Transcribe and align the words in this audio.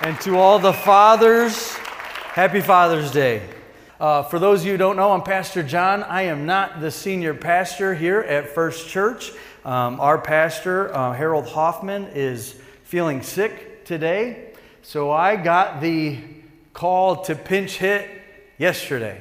And 0.00 0.20
to 0.20 0.36
all 0.36 0.60
the 0.60 0.72
fathers, 0.72 1.74
happy 1.74 2.60
Father's 2.60 3.10
Day. 3.10 3.42
Uh, 3.98 4.22
for 4.22 4.38
those 4.38 4.60
of 4.60 4.66
you 4.66 4.72
who 4.72 4.78
don't 4.78 4.94
know, 4.94 5.10
I'm 5.10 5.22
Pastor 5.22 5.60
John. 5.64 6.04
I 6.04 6.22
am 6.22 6.46
not 6.46 6.80
the 6.80 6.92
senior 6.92 7.34
pastor 7.34 7.96
here 7.96 8.20
at 8.20 8.54
First 8.54 8.88
Church. 8.88 9.32
Um, 9.64 10.00
our 10.00 10.16
pastor, 10.16 10.94
uh, 10.94 11.12
Harold 11.14 11.48
Hoffman, 11.48 12.04
is 12.14 12.54
feeling 12.84 13.22
sick 13.22 13.84
today. 13.84 14.52
So 14.82 15.10
I 15.10 15.34
got 15.34 15.80
the 15.80 16.20
call 16.74 17.22
to 17.24 17.34
pinch 17.34 17.78
hit 17.78 18.08
yesterday. 18.56 19.20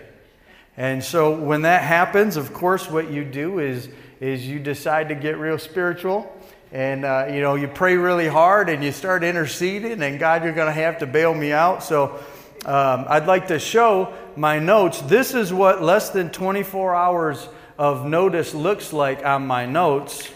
And 0.78 1.04
so 1.04 1.36
when 1.36 1.64
that 1.64 1.82
happens, 1.82 2.38
of 2.38 2.54
course, 2.54 2.88
what 2.88 3.10
you 3.10 3.26
do 3.26 3.58
is, 3.58 3.90
is 4.20 4.48
you 4.48 4.60
decide 4.60 5.10
to 5.10 5.16
get 5.16 5.40
real 5.40 5.58
spiritual 5.58 6.32
and 6.72 7.06
uh, 7.06 7.28
you 7.32 7.42
know 7.42 7.56
you 7.56 7.68
pray 7.68 7.96
really 7.96 8.28
hard 8.28 8.70
and 8.70 8.84
you 8.84 8.92
start 8.92 9.24
interceding 9.24 10.02
and 10.04 10.20
god 10.20 10.44
you're 10.44 10.54
going 10.54 10.68
to 10.68 10.82
have 10.82 11.00
to 11.00 11.08
bail 11.08 11.34
me 11.34 11.52
out. 11.52 11.84
So 11.84 12.20
um, 12.66 13.06
i'd 13.10 13.26
like 13.26 13.48
to 13.48 13.60
show 13.60 14.14
my 14.36 14.60
notes. 14.60 15.02
This 15.02 15.34
is 15.34 15.54
what 15.54 15.82
less 15.82 16.10
than 16.10 16.30
24 16.30 16.96
hours 16.96 17.50
of 17.78 18.06
notice 18.06 18.54
looks 18.54 18.92
like 18.92 19.26
on 19.26 19.46
my 19.48 19.66
notes. 19.66 20.30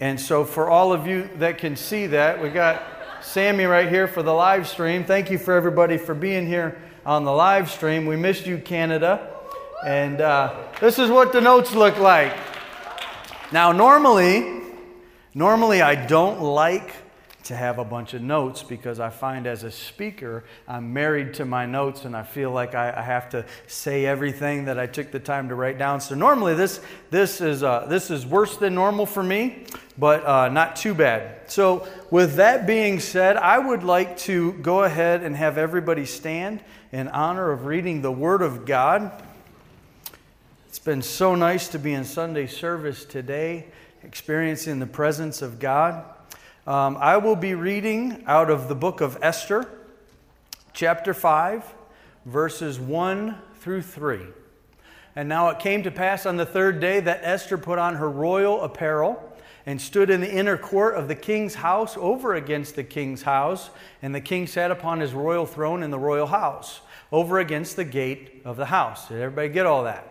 And 0.00 0.18
so 0.18 0.44
for 0.44 0.70
all 0.70 0.92
of 0.92 1.06
you 1.06 1.28
that 1.36 1.58
can 1.58 1.76
see 1.76 2.06
that 2.08 2.42
we 2.42 2.50
got 2.50 2.82
sammy 3.22 3.64
right 3.64 3.88
here 3.88 4.08
for 4.08 4.22
the 4.22 4.32
live 4.32 4.66
stream. 4.68 5.04
Thank 5.04 5.30
you 5.30 5.38
for 5.38 5.54
everybody 5.54 5.98
for 5.98 6.14
being 6.14 6.46
here 6.46 6.80
on 7.04 7.24
the 7.24 7.32
live 7.32 7.70
stream. 7.70 8.06
We 8.06 8.16
missed 8.16 8.46
you 8.46 8.58
canada. 8.58 9.34
And 9.84 10.20
uh, 10.20 10.54
this 10.80 10.98
is 10.98 11.10
what 11.10 11.32
the 11.32 11.40
notes 11.40 11.74
look 11.74 11.98
like. 11.98 12.36
Now 13.52 13.72
normally 13.72 14.59
Normally, 15.34 15.80
I 15.80 15.94
don't 15.94 16.40
like 16.40 16.92
to 17.44 17.54
have 17.54 17.78
a 17.78 17.84
bunch 17.84 18.14
of 18.14 18.20
notes 18.20 18.64
because 18.64 18.98
I 18.98 19.10
find 19.10 19.46
as 19.46 19.62
a 19.62 19.70
speaker, 19.70 20.42
I'm 20.66 20.92
married 20.92 21.34
to 21.34 21.44
my 21.44 21.66
notes 21.66 22.04
and 22.04 22.16
I 22.16 22.24
feel 22.24 22.50
like 22.50 22.74
I, 22.74 22.92
I 22.96 23.02
have 23.02 23.30
to 23.30 23.46
say 23.68 24.06
everything 24.06 24.64
that 24.64 24.76
I 24.76 24.86
took 24.86 25.12
the 25.12 25.20
time 25.20 25.48
to 25.48 25.54
write 25.54 25.78
down. 25.78 26.00
So 26.00 26.16
normally, 26.16 26.54
this, 26.54 26.80
this, 27.10 27.40
is, 27.40 27.62
uh, 27.62 27.86
this 27.88 28.10
is 28.10 28.26
worse 28.26 28.56
than 28.56 28.74
normal 28.74 29.06
for 29.06 29.22
me, 29.22 29.66
but 29.96 30.26
uh, 30.26 30.48
not 30.48 30.74
too 30.74 30.94
bad. 30.94 31.48
So, 31.48 31.86
with 32.10 32.34
that 32.34 32.66
being 32.66 32.98
said, 32.98 33.36
I 33.36 33.60
would 33.60 33.84
like 33.84 34.18
to 34.18 34.54
go 34.54 34.82
ahead 34.82 35.22
and 35.22 35.36
have 35.36 35.58
everybody 35.58 36.06
stand 36.06 36.60
in 36.90 37.06
honor 37.06 37.52
of 37.52 37.66
reading 37.66 38.02
the 38.02 38.12
Word 38.12 38.42
of 38.42 38.66
God. 38.66 39.12
It's 40.68 40.80
been 40.80 41.02
so 41.02 41.36
nice 41.36 41.68
to 41.68 41.78
be 41.78 41.92
in 41.92 42.04
Sunday 42.04 42.48
service 42.48 43.04
today 43.04 43.66
experiencing 44.02 44.78
the 44.78 44.86
presence 44.86 45.42
of 45.42 45.58
God. 45.58 46.04
Um, 46.66 46.96
I 46.98 47.16
will 47.16 47.36
be 47.36 47.54
reading 47.54 48.22
out 48.26 48.50
of 48.50 48.68
the 48.68 48.74
book 48.74 49.00
of 49.00 49.18
Esther, 49.22 49.68
chapter 50.72 51.12
5, 51.12 51.74
verses 52.26 52.78
1 52.78 53.36
through 53.60 53.82
3. 53.82 54.20
And 55.16 55.28
now 55.28 55.48
it 55.48 55.58
came 55.58 55.82
to 55.82 55.90
pass 55.90 56.24
on 56.26 56.36
the 56.36 56.46
third 56.46 56.80
day 56.80 57.00
that 57.00 57.20
Esther 57.22 57.58
put 57.58 57.78
on 57.78 57.96
her 57.96 58.08
royal 58.08 58.62
apparel 58.62 59.26
and 59.66 59.80
stood 59.80 60.08
in 60.08 60.20
the 60.20 60.32
inner 60.32 60.56
court 60.56 60.94
of 60.94 61.08
the 61.08 61.14
king's 61.14 61.56
house 61.56 61.96
over 61.96 62.34
against 62.34 62.76
the 62.76 62.84
king's 62.84 63.22
house. 63.22 63.70
And 64.02 64.14
the 64.14 64.20
king 64.20 64.46
sat 64.46 64.70
upon 64.70 65.00
his 65.00 65.12
royal 65.12 65.46
throne 65.46 65.82
in 65.82 65.90
the 65.90 65.98
royal 65.98 66.28
house 66.28 66.80
over 67.12 67.38
against 67.38 67.76
the 67.76 67.84
gate 67.84 68.40
of 68.44 68.56
the 68.56 68.66
house. 68.66 69.08
Did 69.08 69.20
everybody 69.20 69.48
get 69.48 69.66
all 69.66 69.84
that? 69.84 70.09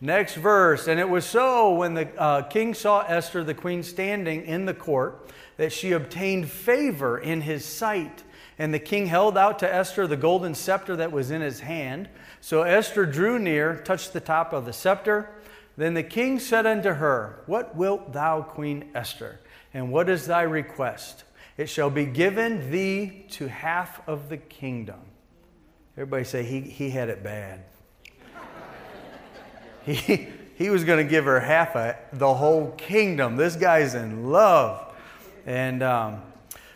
Next 0.00 0.36
verse. 0.36 0.86
And 0.86 1.00
it 1.00 1.08
was 1.08 1.24
so 1.24 1.74
when 1.74 1.94
the 1.94 2.08
uh, 2.20 2.42
king 2.42 2.74
saw 2.74 3.00
Esther, 3.00 3.42
the 3.42 3.54
queen, 3.54 3.82
standing 3.82 4.44
in 4.44 4.64
the 4.64 4.74
court, 4.74 5.30
that 5.56 5.72
she 5.72 5.92
obtained 5.92 6.50
favor 6.50 7.18
in 7.18 7.40
his 7.40 7.64
sight. 7.64 8.22
And 8.60 8.72
the 8.72 8.78
king 8.78 9.06
held 9.06 9.36
out 9.36 9.58
to 9.60 9.72
Esther 9.72 10.06
the 10.06 10.16
golden 10.16 10.54
scepter 10.54 10.96
that 10.96 11.10
was 11.10 11.30
in 11.30 11.40
his 11.40 11.60
hand. 11.60 12.08
So 12.40 12.62
Esther 12.62 13.06
drew 13.06 13.38
near, 13.38 13.76
touched 13.76 14.12
the 14.12 14.20
top 14.20 14.52
of 14.52 14.66
the 14.66 14.72
scepter. 14.72 15.30
Then 15.76 15.94
the 15.94 16.02
king 16.02 16.38
said 16.38 16.66
unto 16.66 16.90
her, 16.90 17.42
What 17.46 17.76
wilt 17.76 18.12
thou, 18.12 18.42
Queen 18.42 18.90
Esther? 18.94 19.40
And 19.74 19.92
what 19.92 20.08
is 20.08 20.26
thy 20.26 20.42
request? 20.42 21.24
It 21.56 21.68
shall 21.68 21.90
be 21.90 22.06
given 22.06 22.70
thee 22.70 23.26
to 23.30 23.48
half 23.48 24.06
of 24.08 24.28
the 24.28 24.36
kingdom. 24.36 25.00
Everybody 25.96 26.24
say, 26.24 26.44
He, 26.44 26.60
he 26.60 26.90
had 26.90 27.08
it 27.08 27.24
bad 27.24 27.64
he, 29.88 30.28
he 30.56 30.70
was 30.70 30.84
going 30.84 31.04
to 31.04 31.08
give 31.08 31.24
her 31.24 31.40
half 31.40 31.74
of 31.76 31.96
the 32.12 32.34
whole 32.34 32.72
kingdom. 32.72 33.36
This 33.36 33.56
guy's 33.56 33.94
in 33.94 34.30
love. 34.30 34.84
And 35.46 35.82
um, 35.82 36.22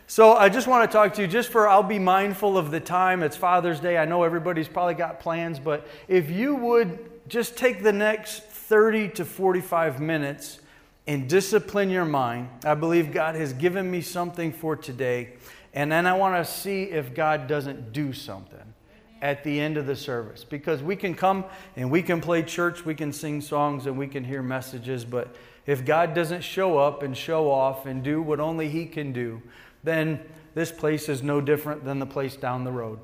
so 0.06 0.34
I 0.34 0.49
just 0.49 0.67
want 0.67 0.91
to 0.91 0.93
talk 0.93 1.15
to 1.15 1.23
you 1.23 1.28
just 1.28 1.50
for, 1.50 1.69
I'll 1.69 1.83
be 1.83 1.99
mindful 1.99 2.56
of 2.56 2.71
the 2.71 2.81
time. 2.81 3.23
It's 3.23 3.37
Father's 3.37 3.81
Day. 3.81 3.99
I 3.99 4.05
know 4.05 4.23
everybody's 4.23 4.69
probably 4.69 4.95
got 4.95 5.21
plans, 5.21 5.59
but 5.59 5.87
if 6.09 6.31
you 6.31 6.55
would 6.55 7.28
just 7.28 7.56
take 7.56 7.83
the 7.83 7.93
next 7.93 8.45
30 8.45 9.09
to 9.11 9.25
45 9.25 10.00
minutes 10.00 10.61
and 11.06 11.29
discipline 11.29 11.91
your 11.91 12.05
mind, 12.05 12.49
I 12.65 12.75
believe 12.75 13.12
God 13.12 13.34
has 13.34 13.53
given 13.53 13.91
me 13.91 14.00
something 14.00 14.53
for 14.53 14.77
today. 14.77 15.34
And 15.75 15.91
then 15.91 16.06
I 16.06 16.15
want 16.15 16.44
to 16.44 16.50
see 16.50 16.84
if 16.84 17.15
God 17.15 17.47
doesn't 17.47 17.93
do 17.93 18.12
something 18.12 18.72
at 19.22 19.44
the 19.44 19.60
end 19.60 19.78
of 19.78 19.87
the 19.87 19.97
service 19.97 20.44
because 20.44 20.83
we 20.83 20.97
can 20.97 21.15
come 21.15 21.44
and 21.77 21.91
we 21.91 22.03
can 22.03 22.21
play 22.21 22.43
church, 22.43 22.84
we 22.84 22.94
can 22.94 23.12
sing 23.12 23.41
songs, 23.41 23.87
and 23.87 23.97
we 23.97 24.09
can 24.09 24.25
hear 24.25 24.43
messages, 24.43 25.05
but 25.05 25.34
if 25.65 25.84
God 25.84 26.12
doesn't 26.12 26.43
show 26.43 26.77
up 26.77 27.05
and 27.05 27.16
show 27.16 27.49
off 27.49 27.87
and 27.87 28.03
do 28.03 28.21
what 28.21 28.41
only 28.41 28.69
He 28.69 28.84
can 28.84 29.12
do, 29.12 29.41
then 29.84 30.21
this 30.55 30.72
place 30.72 31.09
is 31.09 31.22
no 31.22 31.41
different 31.41 31.84
than 31.84 32.00
the 32.00 32.06
place 32.06 32.37
down 32.37 32.65
the 32.65 32.72
road. 32.72 32.99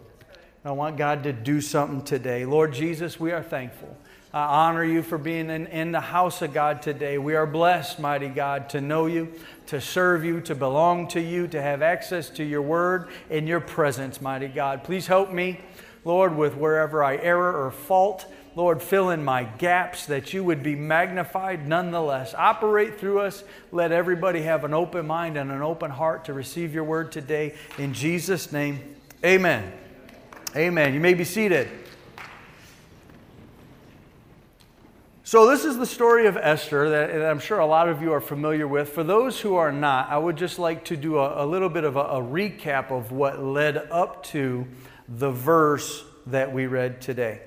I 0.64 0.72
want 0.72 0.96
God 0.96 1.22
to 1.22 1.32
do 1.32 1.60
something 1.60 2.02
today. 2.02 2.44
Lord 2.44 2.74
Jesus, 2.74 3.18
we 3.18 3.30
are 3.30 3.42
thankful. 3.42 3.96
I 4.34 4.42
honor 4.42 4.84
you 4.84 5.02
for 5.02 5.16
being 5.16 5.48
in, 5.48 5.68
in 5.68 5.92
the 5.92 6.00
house 6.00 6.42
of 6.42 6.52
God 6.52 6.82
today. 6.82 7.16
We 7.16 7.34
are 7.34 7.46
blessed, 7.46 7.98
mighty 7.98 8.28
God, 8.28 8.68
to 8.70 8.80
know 8.80 9.06
you, 9.06 9.32
to 9.66 9.80
serve 9.80 10.24
you, 10.24 10.40
to 10.42 10.54
belong 10.54 11.08
to 11.08 11.20
you, 11.20 11.48
to 11.48 11.62
have 11.62 11.80
access 11.80 12.28
to 12.30 12.44
your 12.44 12.60
word 12.60 13.08
and 13.30 13.48
your 13.48 13.60
presence, 13.60 14.20
mighty 14.20 14.48
God. 14.48 14.84
Please 14.84 15.06
help 15.06 15.32
me 15.32 15.60
Lord, 16.08 16.34
with 16.34 16.56
wherever 16.56 17.04
I 17.04 17.16
error 17.16 17.66
or 17.66 17.70
fault. 17.70 18.24
Lord, 18.56 18.82
fill 18.82 19.10
in 19.10 19.22
my 19.22 19.44
gaps 19.44 20.06
that 20.06 20.32
you 20.32 20.42
would 20.42 20.62
be 20.62 20.74
magnified 20.74 21.68
nonetheless. 21.68 22.32
Operate 22.32 22.98
through 22.98 23.20
us. 23.20 23.44
Let 23.72 23.92
everybody 23.92 24.40
have 24.40 24.64
an 24.64 24.72
open 24.72 25.06
mind 25.06 25.36
and 25.36 25.52
an 25.52 25.60
open 25.60 25.90
heart 25.90 26.24
to 26.24 26.32
receive 26.32 26.72
your 26.72 26.84
word 26.84 27.12
today. 27.12 27.54
In 27.76 27.92
Jesus' 27.92 28.50
name, 28.52 28.96
amen. 29.22 29.70
Amen. 30.56 30.94
You 30.94 31.00
may 31.00 31.12
be 31.12 31.24
seated. 31.24 31.68
So, 35.24 35.46
this 35.46 35.66
is 35.66 35.76
the 35.76 35.84
story 35.84 36.26
of 36.26 36.38
Esther 36.38 36.88
that 36.88 37.22
I'm 37.22 37.38
sure 37.38 37.58
a 37.58 37.66
lot 37.66 37.90
of 37.90 38.00
you 38.00 38.14
are 38.14 38.20
familiar 38.22 38.66
with. 38.66 38.88
For 38.88 39.04
those 39.04 39.38
who 39.42 39.56
are 39.56 39.70
not, 39.70 40.08
I 40.08 40.16
would 40.16 40.38
just 40.38 40.58
like 40.58 40.86
to 40.86 40.96
do 40.96 41.18
a, 41.18 41.44
a 41.44 41.46
little 41.46 41.68
bit 41.68 41.84
of 41.84 41.96
a, 41.96 42.00
a 42.00 42.22
recap 42.22 42.90
of 42.90 43.12
what 43.12 43.44
led 43.44 43.76
up 43.76 44.22
to 44.28 44.66
the 45.08 45.30
verse 45.30 46.04
that 46.26 46.52
we 46.52 46.66
read 46.66 47.00
today. 47.00 47.40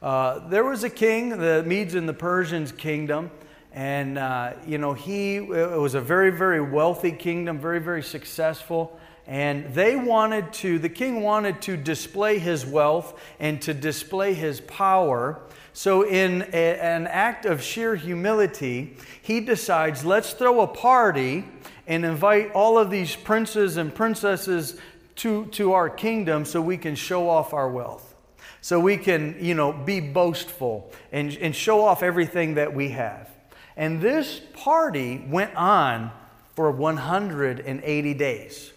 Uh, 0.00 0.46
there 0.48 0.64
was 0.64 0.84
a 0.84 0.90
king, 0.90 1.30
the 1.30 1.62
Medes 1.66 1.94
and 1.94 2.08
the 2.08 2.14
Persians 2.14 2.70
kingdom, 2.70 3.30
and 3.72 4.18
uh, 4.18 4.52
you 4.66 4.78
know 4.78 4.92
he 4.92 5.36
it 5.36 5.78
was 5.78 5.94
a 5.94 6.00
very 6.00 6.30
very 6.30 6.60
wealthy 6.60 7.10
kingdom, 7.10 7.58
very 7.58 7.80
very 7.80 8.02
successful. 8.02 8.98
And 9.26 9.72
they 9.72 9.96
wanted 9.96 10.52
to, 10.54 10.78
the 10.78 10.90
king 10.90 11.22
wanted 11.22 11.62
to 11.62 11.78
display 11.78 12.38
his 12.38 12.66
wealth 12.66 13.18
and 13.40 13.60
to 13.62 13.72
display 13.72 14.34
his 14.34 14.60
power. 14.60 15.40
So, 15.72 16.02
in 16.02 16.42
a, 16.52 16.78
an 16.78 17.06
act 17.06 17.46
of 17.46 17.62
sheer 17.62 17.96
humility, 17.96 18.98
he 19.22 19.40
decides, 19.40 20.04
let's 20.04 20.34
throw 20.34 20.60
a 20.60 20.66
party 20.66 21.46
and 21.86 22.04
invite 22.04 22.52
all 22.52 22.76
of 22.76 22.90
these 22.90 23.16
princes 23.16 23.78
and 23.78 23.94
princesses 23.94 24.78
to, 25.16 25.46
to 25.46 25.72
our 25.72 25.88
kingdom 25.88 26.44
so 26.44 26.60
we 26.60 26.76
can 26.76 26.94
show 26.94 27.28
off 27.28 27.54
our 27.54 27.68
wealth. 27.68 28.14
So 28.60 28.80
we 28.80 28.96
can, 28.96 29.36
you 29.40 29.54
know, 29.54 29.72
be 29.72 30.00
boastful 30.00 30.90
and, 31.12 31.36
and 31.36 31.54
show 31.54 31.84
off 31.84 32.02
everything 32.02 32.54
that 32.54 32.74
we 32.74 32.90
have. 32.90 33.28
And 33.76 34.00
this 34.00 34.40
party 34.54 35.24
went 35.28 35.54
on 35.54 36.10
for 36.54 36.70
180 36.70 38.14
days. 38.14 38.72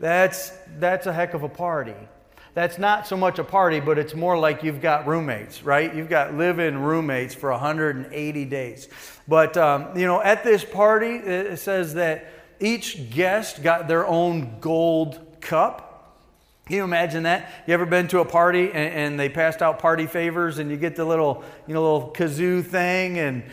That's, 0.00 0.52
that's 0.78 1.06
a 1.06 1.12
heck 1.12 1.34
of 1.34 1.42
a 1.42 1.48
party. 1.48 1.94
That's 2.54 2.78
not 2.78 3.06
so 3.06 3.18
much 3.18 3.38
a 3.38 3.44
party, 3.44 3.80
but 3.80 3.98
it's 3.98 4.14
more 4.14 4.38
like 4.38 4.62
you've 4.62 4.80
got 4.80 5.06
roommates, 5.06 5.62
right? 5.62 5.94
You've 5.94 6.08
got 6.08 6.34
live 6.34 6.58
in 6.58 6.78
roommates 6.78 7.34
for 7.34 7.50
180 7.50 8.44
days. 8.46 8.88
But, 9.28 9.58
um, 9.58 9.96
you 9.96 10.06
know, 10.06 10.22
at 10.22 10.42
this 10.42 10.64
party, 10.64 11.16
it 11.16 11.58
says 11.58 11.94
that 11.94 12.32
each 12.60 13.10
guest 13.10 13.62
got 13.62 13.88
their 13.88 14.06
own 14.06 14.60
gold 14.60 15.40
cup. 15.40 15.86
Can 16.66 16.76
you 16.76 16.84
imagine 16.84 17.22
that? 17.22 17.52
You 17.66 17.74
ever 17.74 17.86
been 17.86 18.08
to 18.08 18.20
a 18.20 18.24
party 18.24 18.72
and, 18.72 18.94
and, 18.94 19.20
they 19.20 19.28
passed 19.28 19.62
out 19.62 19.78
party 19.78 20.06
favors 20.06 20.58
and 20.58 20.68
you 20.68 20.76
get 20.76 20.96
the 20.96 21.04
little, 21.04 21.44
you 21.68 21.74
know, 21.74 21.82
little 21.82 22.10
kazoo 22.12 22.64
thing 22.64 23.18
and 23.18 23.44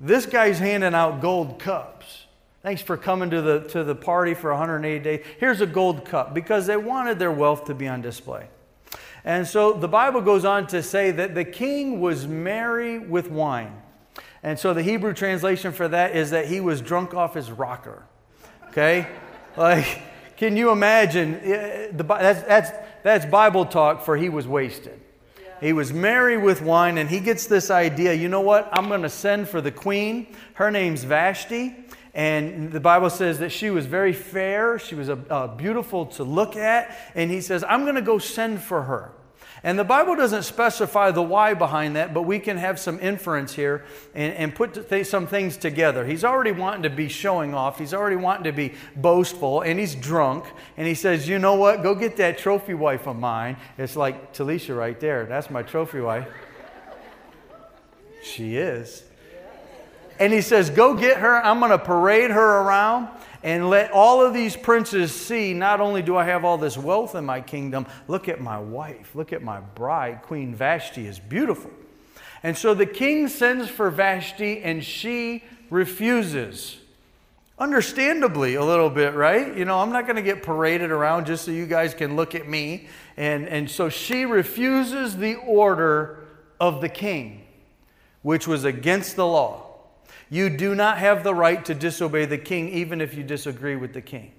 this 0.00 0.26
guy's 0.26 0.58
handing 0.58 0.94
out 0.94 1.20
gold 1.20 1.60
cups. 1.60 2.26
Thanks 2.62 2.82
for 2.82 2.96
coming 2.96 3.30
to 3.30 3.40
the, 3.40 3.60
to 3.68 3.84
the 3.84 3.94
party 3.94 4.34
for 4.34 4.50
180 4.50 5.02
days. 5.02 5.24
Here's 5.38 5.60
a 5.60 5.66
gold 5.66 6.04
cup 6.04 6.34
because 6.34 6.66
they 6.66 6.76
wanted 6.76 7.18
their 7.18 7.30
wealth 7.30 7.66
to 7.66 7.74
be 7.74 7.86
on 7.86 8.02
display. 8.02 8.48
And 9.24 9.46
so 9.46 9.72
the 9.72 9.88
Bible 9.88 10.20
goes 10.20 10.44
on 10.44 10.66
to 10.68 10.82
say 10.82 11.10
that 11.12 11.34
the 11.34 11.44
king 11.44 12.00
was 12.00 12.26
merry 12.26 12.98
with 12.98 13.30
wine. 13.30 13.82
And 14.42 14.58
so 14.58 14.74
the 14.74 14.82
Hebrew 14.82 15.12
translation 15.14 15.72
for 15.72 15.88
that 15.88 16.16
is 16.16 16.30
that 16.30 16.46
he 16.46 16.60
was 16.60 16.80
drunk 16.80 17.14
off 17.14 17.34
his 17.34 17.50
rocker. 17.50 18.04
Okay? 18.70 19.06
like, 19.56 20.02
can 20.36 20.56
you 20.56 20.70
imagine? 20.70 21.40
That's, 21.96 22.42
that's, 22.42 22.70
that's 23.02 23.26
Bible 23.26 23.66
talk 23.66 24.04
for 24.04 24.16
he 24.16 24.28
was 24.28 24.46
wasted. 24.46 25.00
He 25.60 25.72
was 25.72 25.92
merry 25.92 26.36
with 26.36 26.62
wine, 26.62 26.98
and 26.98 27.10
he 27.10 27.18
gets 27.18 27.46
this 27.46 27.70
idea 27.70 28.14
you 28.14 28.28
know 28.28 28.40
what? 28.40 28.68
I'm 28.72 28.88
going 28.88 29.02
to 29.02 29.08
send 29.08 29.48
for 29.48 29.60
the 29.60 29.72
queen. 29.72 30.28
Her 30.54 30.70
name's 30.70 31.04
Vashti. 31.04 31.74
And 32.14 32.72
the 32.72 32.80
Bible 32.80 33.10
says 33.10 33.38
that 33.40 33.50
she 33.50 33.70
was 33.70 33.86
very 33.86 34.12
fair. 34.12 34.78
She 34.78 34.94
was 34.94 35.08
a, 35.08 35.18
a 35.30 35.48
beautiful 35.48 36.06
to 36.06 36.24
look 36.24 36.56
at. 36.56 36.96
And 37.14 37.30
he 37.30 37.40
says, 37.40 37.64
I'm 37.68 37.82
going 37.82 37.94
to 37.96 38.02
go 38.02 38.18
send 38.18 38.60
for 38.60 38.82
her. 38.82 39.12
And 39.62 39.78
the 39.78 39.84
Bible 39.84 40.14
doesn't 40.14 40.44
specify 40.44 41.10
the 41.10 41.22
why 41.22 41.54
behind 41.54 41.96
that, 41.96 42.14
but 42.14 42.22
we 42.22 42.38
can 42.38 42.56
have 42.56 42.78
some 42.78 43.00
inference 43.00 43.54
here 43.54 43.84
and, 44.14 44.34
and 44.34 44.54
put 44.54 44.88
th- 44.88 45.06
some 45.06 45.26
things 45.26 45.56
together. 45.56 46.06
He's 46.06 46.24
already 46.24 46.52
wanting 46.52 46.82
to 46.84 46.90
be 46.90 47.08
showing 47.08 47.54
off, 47.54 47.78
he's 47.78 47.94
already 47.94 48.16
wanting 48.16 48.44
to 48.44 48.52
be 48.52 48.74
boastful, 48.96 49.62
and 49.62 49.78
he's 49.78 49.94
drunk. 49.94 50.44
And 50.76 50.86
he 50.86 50.94
says, 50.94 51.28
You 51.28 51.38
know 51.38 51.54
what? 51.54 51.82
Go 51.82 51.94
get 51.94 52.16
that 52.18 52.38
trophy 52.38 52.74
wife 52.74 53.06
of 53.06 53.16
mine. 53.16 53.56
It's 53.76 53.96
like 53.96 54.32
Talisha 54.32 54.76
right 54.76 54.98
there. 54.98 55.26
That's 55.26 55.50
my 55.50 55.62
trophy 55.62 56.00
wife. 56.00 56.28
She 58.22 58.56
is. 58.56 59.02
And 60.20 60.32
he 60.32 60.40
says, 60.40 60.70
Go 60.70 60.94
get 60.94 61.18
her. 61.18 61.44
I'm 61.44 61.58
going 61.58 61.70
to 61.70 61.78
parade 61.78 62.30
her 62.30 62.60
around 62.62 63.08
and 63.48 63.70
let 63.70 63.90
all 63.92 64.22
of 64.22 64.34
these 64.34 64.58
princes 64.58 65.10
see 65.10 65.54
not 65.54 65.80
only 65.80 66.02
do 66.02 66.18
I 66.18 66.24
have 66.24 66.44
all 66.44 66.58
this 66.58 66.76
wealth 66.76 67.14
in 67.14 67.24
my 67.24 67.40
kingdom, 67.40 67.86
look 68.06 68.28
at 68.28 68.42
my 68.42 68.58
wife, 68.58 69.14
look 69.14 69.32
at 69.32 69.42
my 69.42 69.58
bride. 69.58 70.20
Queen 70.20 70.54
Vashti 70.54 71.06
is 71.06 71.18
beautiful. 71.18 71.70
And 72.42 72.58
so 72.58 72.74
the 72.74 72.84
king 72.84 73.26
sends 73.26 73.70
for 73.70 73.88
Vashti, 73.88 74.60
and 74.60 74.84
she 74.84 75.44
refuses. 75.70 76.76
Understandably, 77.58 78.54
a 78.56 78.62
little 78.62 78.90
bit, 78.90 79.14
right? 79.14 79.56
You 79.56 79.64
know, 79.64 79.78
I'm 79.78 79.92
not 79.92 80.04
going 80.04 80.16
to 80.16 80.22
get 80.22 80.42
paraded 80.42 80.90
around 80.90 81.24
just 81.24 81.46
so 81.46 81.50
you 81.50 81.64
guys 81.64 81.94
can 81.94 82.16
look 82.16 82.34
at 82.34 82.46
me. 82.46 82.86
And, 83.16 83.48
and 83.48 83.70
so 83.70 83.88
she 83.88 84.26
refuses 84.26 85.16
the 85.16 85.36
order 85.36 86.22
of 86.60 86.82
the 86.82 86.90
king, 86.90 87.46
which 88.20 88.46
was 88.46 88.64
against 88.64 89.16
the 89.16 89.26
law. 89.26 89.67
You 90.30 90.50
do 90.50 90.74
not 90.74 90.98
have 90.98 91.24
the 91.24 91.34
right 91.34 91.64
to 91.64 91.74
disobey 91.74 92.26
the 92.26 92.38
king, 92.38 92.68
even 92.70 93.00
if 93.00 93.14
you 93.14 93.22
disagree 93.22 93.76
with 93.76 93.94
the 93.94 94.00
king. 94.00 94.32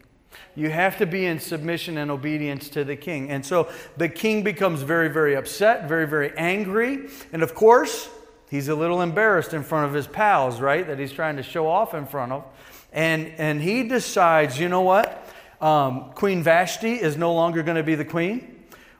You 0.56 0.69
have 0.69 0.97
to 0.97 1.06
be 1.06 1.25
in 1.25 1.39
submission 1.39 1.97
and 1.97 2.12
obedience 2.12 2.69
to 2.69 2.83
the 2.83 2.95
king. 2.95 3.30
And 3.30 3.45
so 3.45 3.69
the 3.97 4.09
king 4.09 4.44
becomes 4.44 4.81
very, 4.81 5.09
very 5.09 5.36
upset, 5.36 5.88
very, 5.88 6.07
very 6.07 6.36
angry. 6.38 7.09
And 7.33 7.41
of 7.41 7.56
course, 7.56 8.09
he's 8.50 8.68
a 8.68 8.75
little 8.75 9.01
embarrassed 9.01 9.53
in 9.53 9.63
front 9.63 9.88
of 9.88 9.94
his 9.94 10.07
pals, 10.07 10.62
right? 10.62 10.86
That 10.86 11.00
he's 11.00 11.12
trying 11.12 11.38
to 11.38 11.44
show 11.44 11.68
off 11.68 11.94
in 11.94 12.06
front 12.06 12.31
of. 12.31 12.44
And, 12.92 13.27
and 13.38 13.62
he 13.62 13.88
decides, 13.88 14.59
you 14.59 14.69
know 14.69 14.81
what? 14.81 15.27
Um, 15.62 16.12
queen 16.13 16.44
Vashti 16.44 16.94
is 16.94 17.18
no 17.18 17.33
longer 17.33 17.63
going 17.63 17.77
to 17.77 17.83
be 17.83 17.95
the 17.95 18.06
queen 18.06 18.59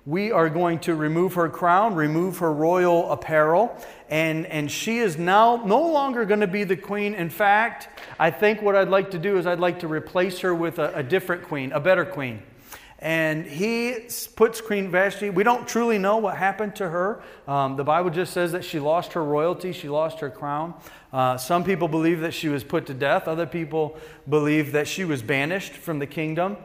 we 0.10 0.32
are 0.32 0.50
going 0.50 0.80
to 0.80 0.96
remove 0.96 1.36
her 1.36 1.48
crown, 1.50 1.94
remove 1.94 2.40
her 2.40 2.52
royal 2.52 3.12
apparel, 3.12 3.78
and, 4.10 4.46
and 4.48 4.70
she 4.70 4.98
is 4.98 5.18
now 5.18 5.58
no 5.66 5.82
longer 5.82 6.26
going 6.26 6.40
to 6.40 6.48
be 6.48 6.64
the 6.64 6.76
queen. 6.76 7.14
In 7.14 7.30
fact, 7.30 7.88
I 8.20 8.32
think 8.32 8.62
what 8.62 8.76
I'd 8.76 8.90
like 8.90 9.12
to 9.12 9.20
do 9.20 9.38
is 9.38 9.46
I'd 9.46 9.60
like 9.60 9.80
to 9.80 9.88
replace 9.88 10.40
her 10.40 10.54
with 10.54 10.80
a, 10.80 10.94
a 10.96 11.04
different 11.04 11.44
queen, 11.44 11.72
a 11.72 11.80
better 11.80 12.06
queen. 12.06 12.42
And 13.02 13.46
he 13.46 14.10
puts 14.36 14.60
Queen 14.60 14.92
Vashti, 14.92 15.30
we 15.30 15.44
don't 15.44 15.66
truly 15.66 15.98
know 15.98 16.18
what 16.18 16.36
happened 16.36 16.76
to 16.78 16.90
her. 16.90 17.22
Um, 17.48 17.78
the 17.78 17.84
Bible 17.84 18.10
just 18.10 18.34
says 18.34 18.52
that 18.52 18.66
she 18.66 18.78
lost 18.78 19.14
her 19.14 19.24
royalty, 19.24 19.72
she 19.72 19.88
lost 19.88 20.20
her 20.20 20.30
crown. 20.30 20.74
Uh, 21.14 21.38
some 21.38 21.64
people 21.64 21.88
believe 21.88 22.20
that 22.22 22.34
she 22.34 22.50
was 22.50 22.64
put 22.64 22.86
to 22.88 22.94
death, 22.94 23.28
other 23.28 23.46
people 23.46 23.98
believe 24.28 24.74
that 24.74 24.86
she 24.86 25.06
was 25.06 25.22
banished 25.22 25.72
from 25.72 26.00
the 26.00 26.08
kingdom. 26.08 26.58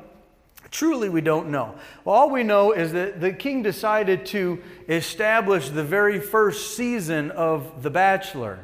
Truly, 0.75 1.09
we 1.09 1.21
don't 1.21 1.51
know. 1.51 1.77
All 2.05 2.31
we 2.31 2.43
know 2.43 2.73
is 2.73 2.91
that 2.95 3.21
the 3.21 3.33
king 3.33 3.63
decided 3.63 4.27
to 4.27 4.61
establish 4.89 5.69
the 5.69 5.85
very 5.85 6.19
first 6.19 6.77
season 6.77 7.31
of 7.31 7.85
The 7.85 7.91
Bachelor. 7.91 8.59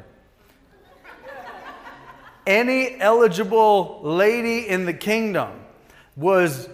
Any 2.45 2.99
eligible 2.99 4.01
lady 4.03 4.67
in 4.67 4.83
the 4.83 4.93
kingdom 4.93 5.51
was 6.17 6.67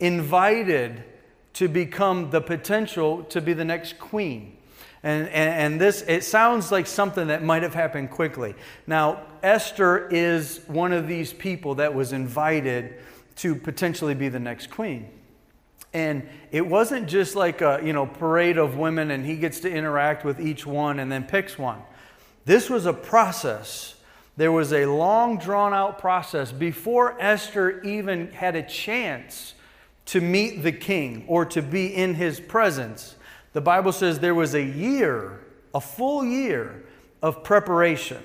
invited 0.00 1.04
to 1.52 1.68
become 1.68 2.30
the 2.30 2.40
potential 2.40 3.22
to 3.26 3.40
be 3.40 3.52
the 3.52 3.64
next 3.64 3.96
queen. 4.00 4.56
And, 5.04 5.28
and, 5.28 5.72
and, 5.74 5.80
this, 5.80 6.02
it 6.02 6.24
sounds 6.24 6.72
like 6.72 6.88
something 6.88 7.28
that 7.28 7.44
might 7.44 7.62
have 7.62 7.74
happened 7.74 8.10
quickly. 8.10 8.56
Now, 8.88 9.22
Esther 9.40 10.08
is 10.08 10.60
one 10.66 10.92
of 10.92 11.06
these 11.06 11.32
people 11.32 11.76
that 11.76 11.94
was 11.94 12.12
invited 12.12 12.96
to 13.36 13.54
potentially 13.54 14.14
be 14.14 14.28
the 14.28 14.40
next 14.40 14.70
queen. 14.70 15.08
And 15.92 16.28
it 16.52 16.66
wasn't 16.66 17.08
just 17.08 17.34
like 17.34 17.62
a 17.62 17.80
you 17.82 17.92
know 17.92 18.06
parade 18.06 18.58
of 18.58 18.76
women 18.76 19.10
and 19.10 19.24
he 19.24 19.36
gets 19.36 19.60
to 19.60 19.70
interact 19.70 20.24
with 20.24 20.40
each 20.40 20.66
one 20.66 21.00
and 21.00 21.10
then 21.10 21.24
picks 21.24 21.58
one. 21.58 21.82
This 22.44 22.70
was 22.70 22.86
a 22.86 22.92
process. 22.92 23.96
There 24.36 24.52
was 24.52 24.72
a 24.72 24.86
long 24.86 25.38
drawn 25.38 25.74
out 25.74 25.98
process 25.98 26.52
before 26.52 27.20
Esther 27.20 27.80
even 27.82 28.30
had 28.32 28.56
a 28.56 28.62
chance 28.62 29.54
to 30.06 30.20
meet 30.20 30.62
the 30.62 30.72
king 30.72 31.24
or 31.26 31.44
to 31.46 31.60
be 31.60 31.94
in 31.94 32.14
his 32.14 32.40
presence. 32.40 33.16
The 33.52 33.60
Bible 33.60 33.92
says 33.92 34.20
there 34.20 34.34
was 34.34 34.54
a 34.54 34.62
year, 34.62 35.40
a 35.74 35.80
full 35.80 36.24
year 36.24 36.84
of 37.20 37.44
preparation. 37.44 38.22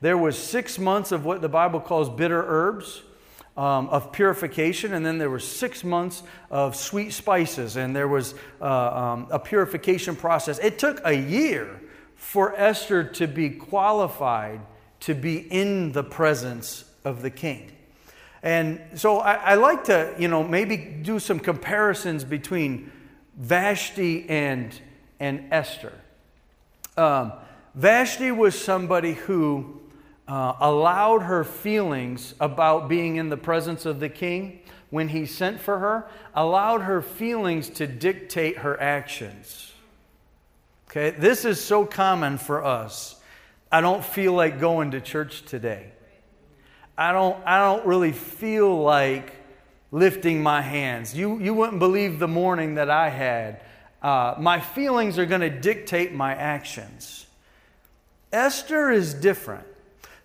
There 0.00 0.18
was 0.18 0.38
6 0.38 0.78
months 0.78 1.12
of 1.12 1.24
what 1.24 1.40
the 1.40 1.48
Bible 1.48 1.80
calls 1.80 2.10
bitter 2.10 2.44
herbs 2.46 3.02
um, 3.58 3.88
of 3.88 4.12
purification, 4.12 4.94
and 4.94 5.04
then 5.04 5.18
there 5.18 5.28
was 5.28 5.46
six 5.46 5.82
months 5.82 6.22
of 6.48 6.76
sweet 6.76 7.12
spices, 7.12 7.76
and 7.76 7.94
there 7.94 8.06
was 8.06 8.34
uh, 8.60 8.64
um, 8.64 9.26
a 9.30 9.38
purification 9.38 10.14
process. 10.14 10.60
It 10.60 10.78
took 10.78 11.00
a 11.04 11.12
year 11.12 11.80
for 12.14 12.54
Esther 12.56 13.02
to 13.02 13.26
be 13.26 13.50
qualified 13.50 14.60
to 15.00 15.14
be 15.14 15.38
in 15.38 15.90
the 15.90 16.04
presence 16.04 16.84
of 17.04 17.20
the 17.22 17.30
king. 17.30 17.72
And 18.44 18.80
so 18.94 19.18
I, 19.18 19.34
I 19.34 19.54
like 19.54 19.84
to, 19.84 20.14
you 20.18 20.28
know, 20.28 20.44
maybe 20.44 20.76
do 20.76 21.18
some 21.18 21.40
comparisons 21.40 22.22
between 22.22 22.92
Vashti 23.36 24.28
and, 24.28 24.72
and 25.18 25.52
Esther. 25.52 25.92
Um, 26.96 27.32
Vashti 27.74 28.30
was 28.30 28.60
somebody 28.60 29.14
who 29.14 29.80
uh, 30.28 30.54
allowed 30.60 31.22
her 31.22 31.42
feelings 31.42 32.34
about 32.38 32.88
being 32.88 33.16
in 33.16 33.30
the 33.30 33.36
presence 33.36 33.86
of 33.86 33.98
the 33.98 34.10
king 34.10 34.60
when 34.90 35.08
he 35.08 35.26
sent 35.26 35.58
for 35.58 35.78
her, 35.78 36.08
allowed 36.34 36.82
her 36.82 37.00
feelings 37.00 37.68
to 37.70 37.86
dictate 37.86 38.58
her 38.58 38.80
actions. 38.80 39.72
Okay, 40.88 41.10
this 41.10 41.44
is 41.44 41.62
so 41.62 41.84
common 41.84 42.38
for 42.38 42.64
us. 42.64 43.20
I 43.72 43.80
don't 43.80 44.04
feel 44.04 44.32
like 44.32 44.60
going 44.60 44.92
to 44.92 45.00
church 45.00 45.42
today. 45.42 45.92
I 46.96 47.12
don't, 47.12 47.36
I 47.46 47.58
don't 47.58 47.86
really 47.86 48.12
feel 48.12 48.82
like 48.82 49.32
lifting 49.90 50.42
my 50.42 50.60
hands. 50.60 51.14
You, 51.14 51.38
you 51.38 51.54
wouldn't 51.54 51.78
believe 51.78 52.18
the 52.18 52.28
morning 52.28 52.74
that 52.74 52.90
I 52.90 53.08
had. 53.08 53.62
Uh, 54.02 54.34
my 54.38 54.60
feelings 54.60 55.18
are 55.18 55.26
going 55.26 55.40
to 55.40 55.50
dictate 55.50 56.12
my 56.12 56.34
actions. 56.34 57.26
Esther 58.32 58.90
is 58.90 59.14
different. 59.14 59.66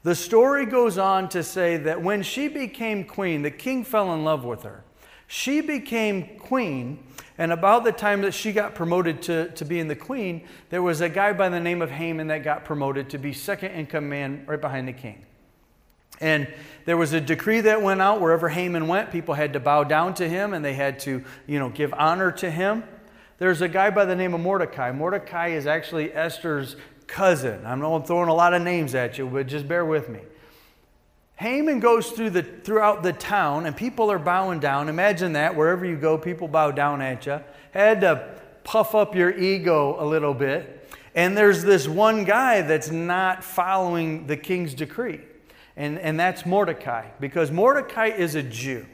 The 0.04 0.16
story 0.16 0.66
goes 0.66 0.98
on 0.98 1.30
to 1.30 1.44
say 1.44 1.78
that 1.78 2.02
when 2.02 2.24
she 2.24 2.50
became 2.50 3.06
queen, 3.06 3.42
the 3.42 3.52
king 3.52 3.86
fell 3.86 4.14
in 4.14 4.24
love 4.24 4.44
with 4.44 4.64
her. 4.64 4.84
She 5.28 5.62
became 5.62 6.38
queen, 6.38 7.00
and 7.38 7.52
about 7.52 7.86
the 7.86 7.94
time 7.94 8.22
that 8.22 8.34
she 8.34 8.52
got 8.52 8.76
promoted 8.76 9.22
to, 9.24 9.50
to 9.52 9.66
being 9.66 9.88
the 9.88 9.96
queen, 9.96 10.46
there 10.70 10.82
was 10.82 11.02
a 11.02 11.10
guy 11.10 11.32
by 11.34 11.50
the 11.50 11.60
name 11.60 11.82
of 11.82 11.90
Haman 11.90 12.28
that 12.28 12.44
got 12.44 12.66
promoted 12.66 13.10
to 13.12 13.18
be 13.18 13.34
second 13.34 13.72
in 13.72 13.86
command 13.86 14.48
right 14.48 14.60
behind 14.60 14.88
the 14.88 14.94
king. 14.94 15.26
And 16.20 16.48
there 16.86 16.98
was 16.98 17.14
a 17.14 17.22
decree 17.22 17.62
that 17.62 17.82
went 17.82 18.02
out 18.02 18.22
wherever 18.22 18.50
Haman 18.50 18.88
went, 18.88 19.10
people 19.10 19.34
had 19.34 19.54
to 19.54 19.60
bow 19.60 19.84
down 19.84 20.14
to 20.16 20.30
him 20.30 20.54
and 20.54 20.64
they 20.64 20.74
had 20.74 21.00
to, 21.00 21.24
you 21.48 21.60
know, 21.60 21.70
give 21.70 21.94
honor 21.94 22.32
to 22.34 22.52
him. 22.52 22.84
There's 23.40 23.62
a 23.62 23.68
guy 23.68 23.90
by 23.90 24.06
the 24.06 24.16
name 24.16 24.34
of 24.34 24.42
Mordecai. 24.42 24.92
Mordecai 24.92 25.50
is 25.50 25.66
actually 25.66 26.14
Esther's 26.14 26.76
cousin. 27.08 27.66
I 27.66 27.76
know 27.76 27.96
I'm 27.96 28.04
throwing 28.04 28.30
a 28.30 28.34
lot 28.34 28.54
of 28.54 28.62
names 28.62 28.96
at 28.96 29.18
you, 29.18 29.28
but 29.28 29.48
just 29.48 29.68
bear 29.68 29.86
with 29.86 30.10
me. 30.10 30.20
Haman 31.36 31.80
goes 31.80 32.12
through 32.12 32.30
the, 32.30 32.44
throughout 32.44 33.04
the 33.04 33.14
town, 33.14 33.66
and 33.66 33.76
people 33.76 34.12
are 34.12 34.20
bowing 34.20 34.60
down. 34.60 34.88
Imagine 34.88 35.34
that. 35.34 35.56
Wherever 35.56 35.86
you 35.86 35.98
go, 35.98 36.18
people 36.18 36.48
bow 36.48 36.72
down 36.72 37.02
at 37.02 37.26
you. 37.26 37.42
Had 37.72 38.02
to 38.02 38.30
puff 38.64 38.96
up 38.96 39.16
your 39.16 39.38
ego 39.38 39.98
a 40.00 40.06
little 40.06 40.34
bit. 40.34 40.90
And 41.16 41.38
there's 41.38 41.64
this 41.64 41.88
one 41.88 42.24
guy 42.24 42.62
that's 42.62 42.90
not 42.90 43.44
following 43.44 44.26
the 44.28 44.38
king's 44.38 44.74
decree. 44.74 45.22
and, 45.76 46.00
and 46.00 46.20
that's 46.20 46.46
Mordecai, 46.46 47.08
because 47.20 47.52
Mordecai 47.52 48.08
is 48.08 48.36
a 48.36 48.44
Jew. 48.44 48.86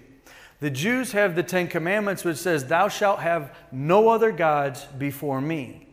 The 0.61 0.69
Jews 0.69 1.13
have 1.13 1.35
the 1.35 1.43
Ten 1.43 1.67
Commandments, 1.67 2.25
which 2.25 2.37
says, 2.37 2.65
Thou 2.65 2.87
shalt 2.89 3.19
have 3.19 3.55
no 3.71 4.09
other 4.09 4.31
gods 4.31 4.85
before 4.97 5.39
me. 5.39 5.88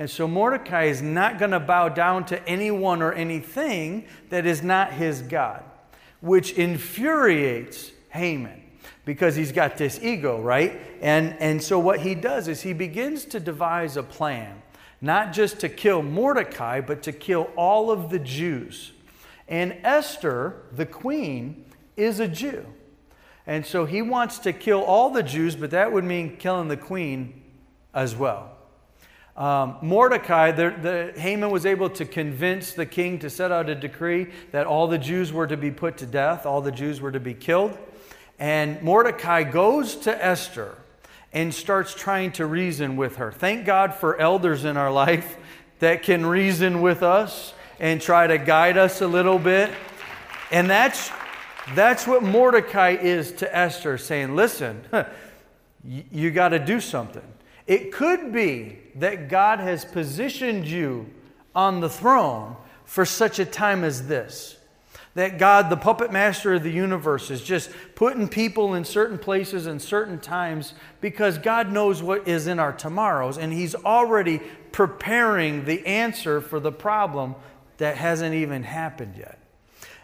And 0.00 0.08
so 0.08 0.26
Mordecai 0.26 0.84
is 0.84 1.02
not 1.02 1.38
going 1.38 1.50
to 1.50 1.60
bow 1.60 1.90
down 1.90 2.24
to 2.24 2.48
anyone 2.48 3.02
or 3.02 3.12
anything 3.12 4.06
that 4.30 4.46
is 4.46 4.62
not 4.62 4.94
his 4.94 5.20
God, 5.20 5.62
which 6.22 6.52
infuriates 6.52 7.92
Haman 8.08 8.62
because 9.04 9.36
he's 9.36 9.52
got 9.52 9.76
this 9.76 10.00
ego, 10.02 10.40
right? 10.40 10.80
And, 11.02 11.36
and 11.38 11.62
so 11.62 11.78
what 11.78 12.00
he 12.00 12.14
does 12.14 12.48
is 12.48 12.62
he 12.62 12.72
begins 12.72 13.26
to 13.26 13.40
devise 13.40 13.98
a 13.98 14.02
plan, 14.02 14.62
not 15.02 15.34
just 15.34 15.60
to 15.60 15.68
kill 15.68 16.00
Mordecai, 16.00 16.80
but 16.80 17.02
to 17.02 17.12
kill 17.12 17.50
all 17.54 17.90
of 17.90 18.08
the 18.08 18.18
Jews. 18.18 18.92
And 19.48 19.76
Esther, 19.84 20.62
the 20.72 20.86
queen, 20.86 21.66
is 21.98 22.20
a 22.20 22.28
Jew. 22.28 22.64
And 23.46 23.66
so 23.66 23.84
he 23.84 24.00
wants 24.00 24.38
to 24.38 24.54
kill 24.54 24.82
all 24.82 25.10
the 25.10 25.22
Jews, 25.22 25.56
but 25.56 25.72
that 25.72 25.92
would 25.92 26.04
mean 26.04 26.38
killing 26.38 26.68
the 26.68 26.78
queen 26.78 27.42
as 27.92 28.16
well. 28.16 28.56
Um, 29.36 29.76
Mordecai, 29.80 30.50
the, 30.50 30.74
the, 31.14 31.20
Haman 31.20 31.50
was 31.50 31.64
able 31.64 31.88
to 31.90 32.04
convince 32.04 32.72
the 32.72 32.84
king 32.84 33.18
to 33.20 33.30
set 33.30 33.52
out 33.52 33.70
a 33.70 33.74
decree 33.74 34.28
that 34.50 34.66
all 34.66 34.86
the 34.86 34.98
Jews 34.98 35.32
were 35.32 35.46
to 35.46 35.56
be 35.56 35.70
put 35.70 35.98
to 35.98 36.06
death, 36.06 36.46
all 36.46 36.60
the 36.60 36.72
Jews 36.72 37.00
were 37.00 37.12
to 37.12 37.20
be 37.20 37.34
killed. 37.34 37.76
And 38.38 38.82
Mordecai 38.82 39.44
goes 39.44 39.96
to 39.96 40.24
Esther 40.24 40.76
and 41.32 41.54
starts 41.54 41.94
trying 41.94 42.32
to 42.32 42.46
reason 42.46 42.96
with 42.96 43.16
her. 43.16 43.30
Thank 43.30 43.64
God 43.64 43.94
for 43.94 44.18
elders 44.18 44.64
in 44.64 44.76
our 44.76 44.90
life 44.90 45.36
that 45.78 46.02
can 46.02 46.26
reason 46.26 46.80
with 46.80 47.02
us 47.02 47.54
and 47.78 48.00
try 48.00 48.26
to 48.26 48.38
guide 48.38 48.76
us 48.76 49.00
a 49.00 49.06
little 49.06 49.38
bit. 49.38 49.70
And 50.50 50.68
that's, 50.68 51.10
that's 51.74 52.06
what 52.06 52.22
Mordecai 52.22 52.90
is 52.90 53.32
to 53.32 53.56
Esther, 53.56 53.96
saying, 53.98 54.34
Listen, 54.34 54.84
you, 55.84 56.30
got 56.30 56.50
to 56.50 56.58
do 56.58 56.80
something. 56.80 57.22
It 57.70 57.92
could 57.92 58.32
be 58.32 58.78
that 58.96 59.28
God 59.28 59.60
has 59.60 59.84
positioned 59.84 60.66
you 60.66 61.08
on 61.54 61.78
the 61.78 61.88
throne 61.88 62.56
for 62.84 63.04
such 63.04 63.38
a 63.38 63.44
time 63.44 63.84
as 63.84 64.08
this. 64.08 64.56
That 65.14 65.38
God, 65.38 65.70
the 65.70 65.76
puppet 65.76 66.10
master 66.10 66.54
of 66.54 66.64
the 66.64 66.72
universe, 66.72 67.30
is 67.30 67.44
just 67.44 67.70
putting 67.94 68.26
people 68.26 68.74
in 68.74 68.84
certain 68.84 69.18
places 69.18 69.68
and 69.68 69.80
certain 69.80 70.18
times 70.18 70.74
because 71.00 71.38
God 71.38 71.70
knows 71.70 72.02
what 72.02 72.26
is 72.26 72.48
in 72.48 72.58
our 72.58 72.72
tomorrows, 72.72 73.38
and 73.38 73.52
He's 73.52 73.76
already 73.76 74.40
preparing 74.72 75.64
the 75.64 75.86
answer 75.86 76.40
for 76.40 76.58
the 76.58 76.72
problem 76.72 77.36
that 77.76 77.96
hasn't 77.96 78.34
even 78.34 78.64
happened 78.64 79.14
yet. 79.16 79.39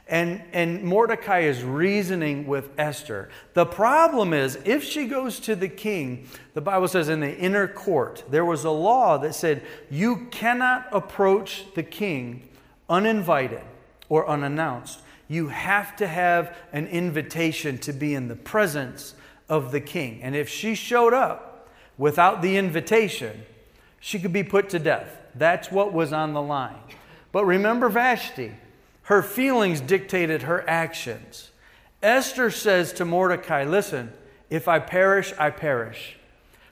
And, 0.09 0.43
and 0.53 0.85
Mordecai 0.85 1.41
is 1.41 1.65
reasoning 1.65 2.47
with 2.47 2.71
Esther. 2.79 3.29
The 3.55 3.67
problem 3.67 4.33
is, 4.33 4.57
if 4.65 4.85
she 4.85 5.07
goes 5.07 5.41
to 5.41 5.57
the 5.57 5.69
king, 5.69 6.29
the 6.55 6.61
Bible 6.61 6.87
says 6.87 7.09
in 7.09 7.19
the 7.19 7.37
inner 7.37 7.67
court, 7.67 8.23
there 8.31 8.45
was 8.45 8.65
a 8.65 8.71
law 8.71 9.19
that 9.19 9.35
said 9.35 9.63
you 9.91 10.29
cannot 10.31 10.87
approach 10.93 11.65
the 11.75 11.83
king 11.83 12.49
uninvited 12.89 13.63
or 14.09 14.29
unannounced. 14.29 15.01
You 15.27 15.49
have 15.49 15.97
to 15.97 16.07
have 16.07 16.57
an 16.73 16.87
invitation 16.87 17.79
to 17.79 17.93
be 17.93 18.15
in 18.15 18.29
the 18.29 18.37
presence 18.37 19.15
of 19.49 19.73
the 19.73 19.81
king. 19.81 20.23
And 20.23 20.37
if 20.37 20.49
she 20.49 20.77
showed 20.77 21.15
up 21.15 21.69
without 21.99 22.43
the 22.43 22.57
invitation, 22.57 23.45
she 23.99 24.21
could 24.21 24.33
be 24.33 24.45
put 24.45 24.69
to 24.69 24.79
death. 24.79 25.19
That's 25.35 25.73
what 25.73 25.93
was 25.93 26.13
on 26.13 26.33
the 26.33 26.43
line. 26.43 26.79
But 27.33 27.45
remember 27.45 27.89
Vashti. 27.89 28.53
Her 29.07 29.23
feelings 29.23 29.81
dictated 29.81 30.43
her 30.43 30.69
actions. 30.69 31.53
Esther 32.03 32.51
says 32.51 32.93
to 32.95 33.05
Mordecai, 33.05 33.63
Listen, 33.63 34.13
if 34.51 34.67
I 34.67 34.81
perish, 34.81 35.33
I 35.39 35.51
perish. 35.51 36.17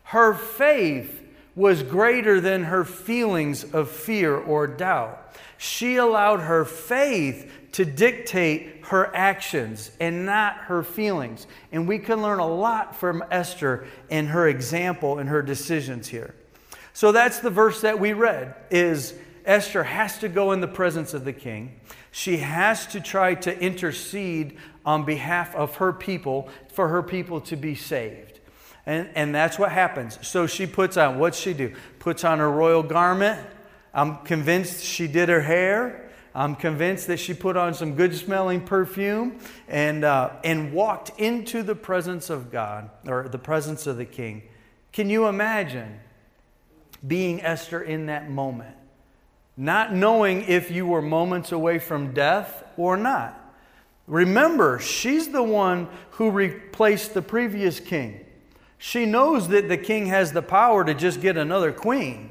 Her 0.02 0.34
faith 0.34 1.22
was 1.54 1.84
greater 1.84 2.40
than 2.40 2.64
her 2.64 2.84
feelings 2.84 3.62
of 3.62 3.88
fear 3.88 4.34
or 4.36 4.66
doubt. 4.66 5.36
She 5.58 5.94
allowed 5.94 6.40
her 6.40 6.64
faith 6.64 7.52
to 7.70 7.84
dictate 7.84 8.84
her 8.86 9.14
actions 9.14 9.92
and 10.00 10.26
not 10.26 10.56
her 10.56 10.82
feelings. 10.82 11.46
And 11.70 11.86
we 11.86 12.00
can 12.00 12.20
learn 12.20 12.40
a 12.40 12.52
lot 12.52 12.96
from 12.96 13.22
Esther 13.30 13.86
and 14.10 14.26
her 14.26 14.48
example 14.48 15.20
and 15.20 15.28
her 15.28 15.40
decisions 15.40 16.08
here. 16.08 16.34
So 16.94 17.12
that's 17.12 17.38
the 17.38 17.50
verse 17.50 17.82
that 17.82 18.00
we 18.00 18.12
read 18.12 18.56
is 18.72 19.14
Esther 19.44 19.84
has 19.84 20.18
to 20.18 20.28
go 20.28 20.50
in 20.50 20.60
the 20.60 20.66
presence 20.66 21.14
of 21.14 21.24
the 21.24 21.32
king 21.32 21.78
she 22.16 22.36
has 22.36 22.86
to 22.86 23.00
try 23.00 23.34
to 23.34 23.58
intercede 23.58 24.56
on 24.86 25.04
behalf 25.04 25.52
of 25.56 25.74
her 25.78 25.92
people 25.92 26.48
for 26.72 26.86
her 26.86 27.02
people 27.02 27.40
to 27.40 27.56
be 27.56 27.74
saved. 27.74 28.38
And, 28.86 29.10
and 29.16 29.34
that's 29.34 29.58
what 29.58 29.72
happens. 29.72 30.20
So 30.22 30.46
she 30.46 30.64
puts 30.64 30.96
on, 30.96 31.18
what's 31.18 31.36
she 31.36 31.54
do? 31.54 31.74
Puts 31.98 32.22
on 32.22 32.38
her 32.38 32.48
royal 32.48 32.84
garment. 32.84 33.44
I'm 33.92 34.18
convinced 34.18 34.84
she 34.84 35.08
did 35.08 35.28
her 35.28 35.40
hair. 35.40 36.08
I'm 36.36 36.54
convinced 36.54 37.08
that 37.08 37.16
she 37.16 37.34
put 37.34 37.56
on 37.56 37.74
some 37.74 37.96
good 37.96 38.14
smelling 38.14 38.60
perfume 38.60 39.40
and, 39.66 40.04
uh, 40.04 40.34
and 40.44 40.72
walked 40.72 41.18
into 41.18 41.64
the 41.64 41.74
presence 41.74 42.30
of 42.30 42.52
God 42.52 42.90
or 43.08 43.26
the 43.26 43.38
presence 43.38 43.88
of 43.88 43.96
the 43.96 44.04
king. 44.04 44.44
Can 44.92 45.10
you 45.10 45.26
imagine 45.26 45.98
being 47.04 47.42
Esther 47.42 47.82
in 47.82 48.06
that 48.06 48.30
moment? 48.30 48.76
Not 49.56 49.94
knowing 49.94 50.42
if 50.42 50.70
you 50.70 50.86
were 50.86 51.02
moments 51.02 51.52
away 51.52 51.78
from 51.78 52.12
death 52.12 52.64
or 52.76 52.96
not. 52.96 53.40
Remember, 54.06 54.78
she's 54.78 55.28
the 55.28 55.42
one 55.42 55.88
who 56.12 56.30
replaced 56.30 57.14
the 57.14 57.22
previous 57.22 57.80
king. 57.80 58.20
She 58.78 59.06
knows 59.06 59.48
that 59.48 59.68
the 59.68 59.78
king 59.78 60.06
has 60.06 60.32
the 60.32 60.42
power 60.42 60.84
to 60.84 60.92
just 60.92 61.20
get 61.20 61.36
another 61.36 61.72
queen. 61.72 62.30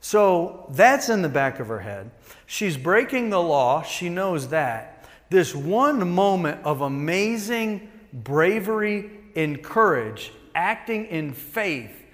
So 0.00 0.66
that's 0.70 1.08
in 1.08 1.22
the 1.22 1.28
back 1.28 1.58
of 1.58 1.68
her 1.68 1.80
head. 1.80 2.10
She's 2.46 2.76
breaking 2.76 3.30
the 3.30 3.42
law. 3.42 3.82
She 3.82 4.08
knows 4.08 4.48
that. 4.48 5.08
This 5.30 5.54
one 5.54 6.08
moment 6.08 6.64
of 6.64 6.82
amazing 6.82 7.90
bravery 8.12 9.10
and 9.34 9.62
courage, 9.62 10.32
acting 10.54 11.06
in 11.06 11.32
faith, 11.32 12.04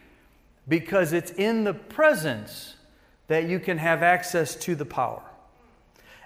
because 0.66 1.12
it's 1.12 1.30
in 1.32 1.64
the 1.64 1.74
presence 1.74 2.74
that 3.28 3.48
you 3.48 3.58
can 3.58 3.78
have 3.78 4.02
access 4.02 4.54
to 4.56 4.74
the 4.74 4.84
power. 4.84 5.22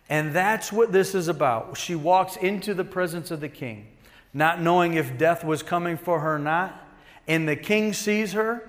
And 0.08 0.32
that's 0.32 0.72
what 0.72 0.90
this 0.90 1.14
is 1.14 1.28
about. 1.28 1.76
She 1.76 1.94
walks 1.94 2.36
into 2.36 2.74
the 2.74 2.84
presence 2.84 3.30
of 3.30 3.40
the 3.40 3.48
king, 3.48 3.88
not 4.32 4.60
knowing 4.60 4.94
if 4.94 5.18
death 5.18 5.44
was 5.44 5.62
coming 5.62 5.96
for 5.96 6.20
her 6.20 6.36
or 6.36 6.38
not. 6.38 6.84
And 7.26 7.46
the 7.46 7.56
king 7.56 7.92
sees 7.92 8.32
her. 8.32 8.68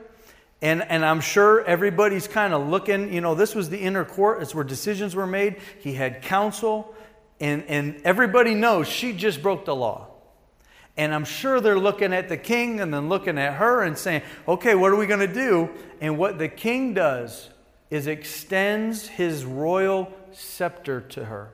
And, 0.62 0.83
and 0.83 1.05
I'm 1.05 1.21
sure 1.21 1.63
everybody's 1.63 2.27
kind 2.27 2.53
of 2.53 2.67
looking, 2.67 3.13
you 3.13 3.21
know, 3.21 3.33
this 3.33 3.55
was 3.55 3.69
the 3.69 3.79
inner 3.79 4.03
court. 4.03 4.41
It's 4.41 4.53
where 4.53 4.65
decisions 4.65 5.15
were 5.15 5.27
made. 5.27 5.55
He 5.79 5.93
had 5.93 6.21
counsel. 6.21 6.93
And, 7.39 7.63
and 7.69 8.01
everybody 8.03 8.53
knows 8.53 8.89
she 8.89 9.13
just 9.13 9.41
broke 9.41 9.63
the 9.63 9.75
law. 9.75 10.07
And 10.98 11.15
I'm 11.15 11.24
sure 11.24 11.62
they're 11.62 11.79
looking 11.79 12.12
at 12.12 12.27
the 12.27 12.36
king 12.36 12.81
and 12.81 12.93
then 12.93 13.07
looking 13.07 13.38
at 13.38 13.53
her 13.53 13.83
and 13.83 13.98
saying, 13.98 14.24
okay, 14.45 14.75
what 14.75 14.91
are 14.91 14.98
we 14.98 15.05
going 15.05 15.25
to 15.25 15.33
do? 15.33 15.69
And 16.01 16.17
what 16.17 16.38
the 16.38 16.50
king 16.50 16.93
does 16.93 17.50
is 17.89 18.08
extends 18.08 19.08
his 19.08 19.43
royal 19.43 20.12
scepter 20.31 21.01
to 21.01 21.25
her 21.25 21.51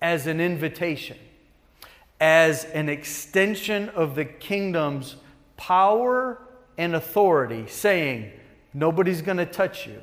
as 0.00 0.26
an 0.26 0.40
invitation, 0.40 1.16
as 2.20 2.64
an 2.64 2.88
extension 2.88 3.88
of 3.90 4.14
the 4.14 4.24
kingdom's 4.24 5.16
power 5.56 6.42
and 6.76 6.94
authority, 6.94 7.66
saying, 7.68 8.32
Nobody's 8.74 9.22
going 9.22 9.36
to 9.36 9.46
touch 9.46 9.86
you. 9.86 10.00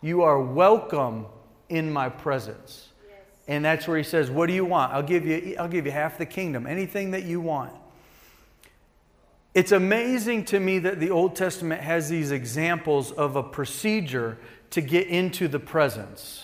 You 0.00 0.22
are 0.22 0.40
welcome 0.40 1.26
in 1.68 1.92
my 1.92 2.08
presence. 2.08 2.88
And 3.46 3.64
that's 3.64 3.86
where 3.86 3.98
he 3.98 4.02
says, 4.02 4.30
What 4.30 4.46
do 4.46 4.54
you 4.54 4.64
want? 4.64 4.92
I'll 4.92 5.02
give 5.02 5.26
you, 5.26 5.54
I'll 5.58 5.68
give 5.68 5.86
you 5.86 5.92
half 5.92 6.18
the 6.18 6.26
kingdom, 6.26 6.66
anything 6.66 7.12
that 7.12 7.24
you 7.24 7.40
want. 7.40 7.72
It's 9.54 9.70
amazing 9.70 10.46
to 10.46 10.58
me 10.58 10.80
that 10.80 10.98
the 10.98 11.10
Old 11.10 11.36
Testament 11.36 11.80
has 11.80 12.08
these 12.08 12.32
examples 12.32 13.12
of 13.12 13.36
a 13.36 13.42
procedure 13.42 14.36
to 14.74 14.80
get 14.80 15.06
into 15.06 15.46
the 15.46 15.60
presence. 15.60 16.42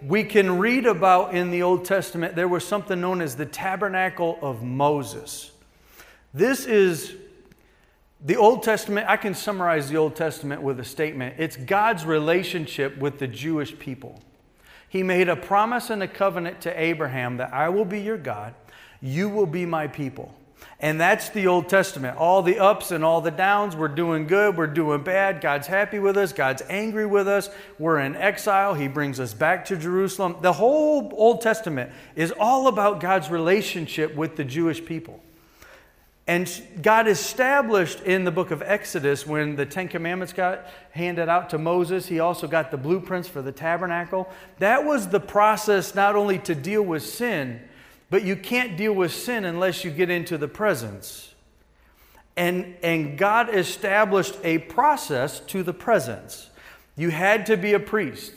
We 0.00 0.24
can 0.24 0.58
read 0.58 0.86
about 0.86 1.34
in 1.34 1.50
the 1.50 1.60
Old 1.60 1.84
Testament, 1.84 2.36
there 2.36 2.48
was 2.48 2.66
something 2.66 2.98
known 2.98 3.20
as 3.20 3.36
the 3.36 3.44
tabernacle 3.44 4.38
of 4.40 4.62
Moses. 4.62 5.50
This 6.32 6.64
is 6.64 7.14
the 8.24 8.36
Old 8.36 8.62
Testament, 8.62 9.10
I 9.10 9.18
can 9.18 9.34
summarize 9.34 9.90
the 9.90 9.98
Old 9.98 10.16
Testament 10.16 10.62
with 10.62 10.80
a 10.80 10.84
statement. 10.84 11.34
It's 11.36 11.56
God's 11.56 12.06
relationship 12.06 12.96
with 12.96 13.18
the 13.18 13.28
Jewish 13.28 13.78
people. 13.78 14.22
He 14.88 15.02
made 15.02 15.28
a 15.28 15.36
promise 15.36 15.90
and 15.90 16.02
a 16.02 16.08
covenant 16.08 16.62
to 16.62 16.80
Abraham 16.80 17.36
that 17.36 17.52
I 17.52 17.68
will 17.68 17.84
be 17.84 18.00
your 18.00 18.16
God, 18.16 18.54
you 19.02 19.28
will 19.28 19.46
be 19.46 19.66
my 19.66 19.86
people. 19.86 20.34
And 20.80 21.00
that's 21.00 21.28
the 21.30 21.48
Old 21.48 21.68
Testament. 21.68 22.16
All 22.18 22.40
the 22.40 22.60
ups 22.60 22.92
and 22.92 23.04
all 23.04 23.20
the 23.20 23.32
downs. 23.32 23.74
We're 23.74 23.88
doing 23.88 24.28
good, 24.28 24.56
we're 24.56 24.68
doing 24.68 25.02
bad. 25.02 25.40
God's 25.40 25.66
happy 25.66 25.98
with 25.98 26.16
us, 26.16 26.32
God's 26.32 26.62
angry 26.68 27.06
with 27.06 27.26
us. 27.26 27.50
We're 27.80 27.98
in 27.98 28.14
exile. 28.14 28.74
He 28.74 28.86
brings 28.86 29.18
us 29.18 29.34
back 29.34 29.64
to 29.66 29.76
Jerusalem. 29.76 30.36
The 30.40 30.52
whole 30.52 31.12
Old 31.16 31.40
Testament 31.40 31.90
is 32.14 32.32
all 32.38 32.68
about 32.68 33.00
God's 33.00 33.28
relationship 33.28 34.14
with 34.14 34.36
the 34.36 34.44
Jewish 34.44 34.84
people. 34.84 35.20
And 36.28 36.48
God 36.82 37.08
established 37.08 38.02
in 38.02 38.24
the 38.24 38.30
book 38.30 38.50
of 38.50 38.60
Exodus 38.60 39.26
when 39.26 39.56
the 39.56 39.64
Ten 39.64 39.88
Commandments 39.88 40.34
got 40.34 40.66
handed 40.90 41.28
out 41.28 41.50
to 41.50 41.58
Moses, 41.58 42.06
he 42.06 42.20
also 42.20 42.46
got 42.46 42.70
the 42.70 42.76
blueprints 42.76 43.26
for 43.26 43.40
the 43.40 43.50
tabernacle. 43.50 44.30
That 44.58 44.84
was 44.84 45.08
the 45.08 45.20
process 45.20 45.94
not 45.94 46.16
only 46.16 46.38
to 46.40 46.54
deal 46.54 46.82
with 46.82 47.02
sin, 47.02 47.62
but 48.10 48.22
you 48.22 48.36
can't 48.36 48.76
deal 48.76 48.92
with 48.92 49.12
sin 49.12 49.44
unless 49.44 49.84
you 49.84 49.90
get 49.90 50.10
into 50.10 50.38
the 50.38 50.48
presence. 50.48 51.34
And, 52.36 52.76
and 52.82 53.18
God 53.18 53.54
established 53.54 54.38
a 54.44 54.58
process 54.58 55.40
to 55.40 55.62
the 55.62 55.74
presence. 55.74 56.50
You 56.96 57.10
had 57.10 57.46
to 57.46 57.56
be 57.56 57.74
a 57.74 57.80
priest. 57.80 58.32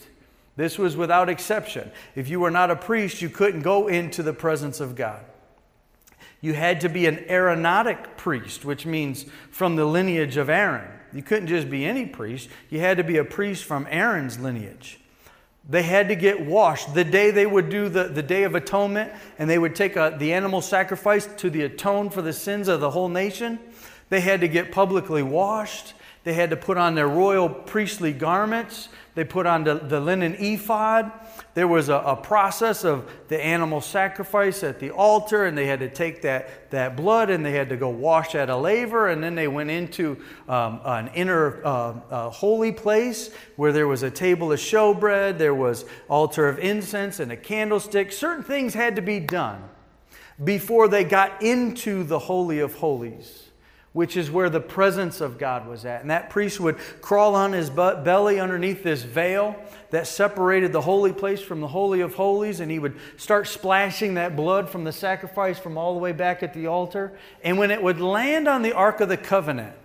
This 0.55 0.77
was 0.77 0.97
without 0.97 1.29
exception. 1.29 1.91
If 2.15 2.29
you 2.29 2.39
were 2.39 2.51
not 2.51 2.71
a 2.71 2.75
priest, 2.75 3.21
you 3.21 3.29
couldn't 3.29 3.61
go 3.61 3.87
into 3.87 4.23
the 4.23 4.33
presence 4.33 4.79
of 4.79 4.95
God. 4.95 5.23
You 6.41 6.53
had 6.53 6.81
to 6.81 6.89
be 6.89 7.05
an 7.05 7.17
Aaronotic 7.29 8.17
priest, 8.17 8.65
which 8.65 8.85
means 8.85 9.25
from 9.51 9.75
the 9.75 9.85
lineage 9.85 10.37
of 10.37 10.49
Aaron. 10.49 10.87
You 11.13 11.21
couldn't 11.21 11.47
just 11.47 11.69
be 11.69 11.85
any 11.85 12.05
priest, 12.05 12.49
you 12.69 12.79
had 12.79 12.97
to 12.97 13.03
be 13.03 13.17
a 13.17 13.23
priest 13.23 13.65
from 13.65 13.87
Aaron's 13.89 14.39
lineage. 14.39 15.00
They 15.69 15.83
had 15.83 16.07
to 16.09 16.15
get 16.15 16.45
washed. 16.45 16.93
The 16.93 17.03
day 17.03 17.31
they 17.31 17.45
would 17.45 17.69
do 17.69 17.87
the, 17.87 18.05
the 18.05 18.23
Day 18.23 18.43
of 18.43 18.55
Atonement 18.55 19.11
and 19.37 19.49
they 19.49 19.59
would 19.59 19.75
take 19.75 19.95
a, 19.95 20.15
the 20.17 20.33
animal 20.33 20.61
sacrifice 20.61 21.27
to 21.37 21.49
the 21.49 21.63
atone 21.63 22.09
for 22.09 22.21
the 22.21 22.33
sins 22.33 22.67
of 22.67 22.79
the 22.79 22.91
whole 22.91 23.09
nation, 23.09 23.59
they 24.09 24.21
had 24.21 24.41
to 24.41 24.47
get 24.47 24.71
publicly 24.71 25.23
washed. 25.23 25.93
They 26.23 26.33
had 26.33 26.49
to 26.49 26.57
put 26.57 26.77
on 26.77 26.95
their 26.95 27.07
royal 27.07 27.49
priestly 27.49 28.11
garments. 28.11 28.89
They 29.13 29.25
put 29.25 29.45
on 29.45 29.65
the, 29.65 29.75
the 29.75 29.99
linen 29.99 30.35
ephod. 30.39 31.11
There 31.53 31.67
was 31.67 31.89
a, 31.89 31.95
a, 31.95 32.15
process 32.15 32.85
of 32.85 33.11
the 33.27 33.43
animal 33.43 33.81
sacrifice 33.81 34.63
at 34.63 34.79
the 34.79 34.91
altar, 34.91 35.45
and 35.45 35.57
they 35.57 35.65
had 35.65 35.79
to 35.79 35.89
take 35.89 36.21
that, 36.21 36.71
that 36.71 36.95
blood 36.95 37.29
and 37.29 37.45
they 37.45 37.51
had 37.51 37.67
to 37.69 37.77
go 37.77 37.89
wash 37.89 38.35
at 38.35 38.49
a 38.49 38.55
laver, 38.55 39.09
and 39.09 39.21
then 39.21 39.35
they 39.35 39.49
went 39.49 39.69
into 39.69 40.17
um, 40.47 40.79
an 40.85 41.09
inner 41.13 41.63
uh, 41.65 41.93
uh, 42.09 42.29
holy 42.29 42.71
place 42.71 43.31
where 43.57 43.73
there 43.73 43.87
was 43.87 44.01
a 44.03 44.11
table 44.11 44.53
of 44.53 44.59
showbread, 44.59 45.37
there 45.37 45.55
was 45.55 45.83
altar 46.07 46.47
of 46.47 46.57
incense 46.59 47.19
and 47.19 47.33
a 47.33 47.37
candlestick. 47.37 48.13
Certain 48.13 48.43
things 48.43 48.73
had 48.73 48.95
to 48.95 49.01
be 49.01 49.19
done 49.19 49.61
before 50.41 50.87
they 50.87 51.03
got 51.03 51.43
into 51.43 52.03
the 52.05 52.17
Holy 52.17 52.59
of 52.59 52.75
Holies 52.75 53.50
which 53.93 54.15
is 54.15 54.31
where 54.31 54.49
the 54.49 54.61
presence 54.61 55.19
of 55.19 55.37
God 55.37 55.67
was 55.67 55.83
at. 55.83 56.01
And 56.01 56.11
that 56.11 56.29
priest 56.29 56.59
would 56.61 56.77
crawl 57.01 57.35
on 57.35 57.51
his 57.51 57.69
belly 57.69 58.39
underneath 58.39 58.83
this 58.83 59.03
veil 59.03 59.55
that 59.89 60.07
separated 60.07 60.71
the 60.71 60.81
holy 60.81 61.11
place 61.11 61.41
from 61.41 61.59
the 61.59 61.67
Holy 61.67 61.99
of 61.99 62.15
Holies, 62.15 62.61
and 62.61 62.71
he 62.71 62.79
would 62.79 62.97
start 63.17 63.47
splashing 63.47 64.13
that 64.13 64.37
blood 64.37 64.69
from 64.69 64.85
the 64.85 64.93
sacrifice 64.93 65.59
from 65.59 65.77
all 65.77 65.93
the 65.93 65.99
way 65.99 66.13
back 66.13 66.41
at 66.41 66.53
the 66.53 66.67
altar. 66.67 67.17
And 67.43 67.57
when 67.57 67.69
it 67.69 67.83
would 67.83 67.99
land 67.99 68.47
on 68.47 68.61
the 68.61 68.71
Ark 68.71 69.01
of 69.01 69.09
the 69.09 69.17
Covenant, 69.17 69.75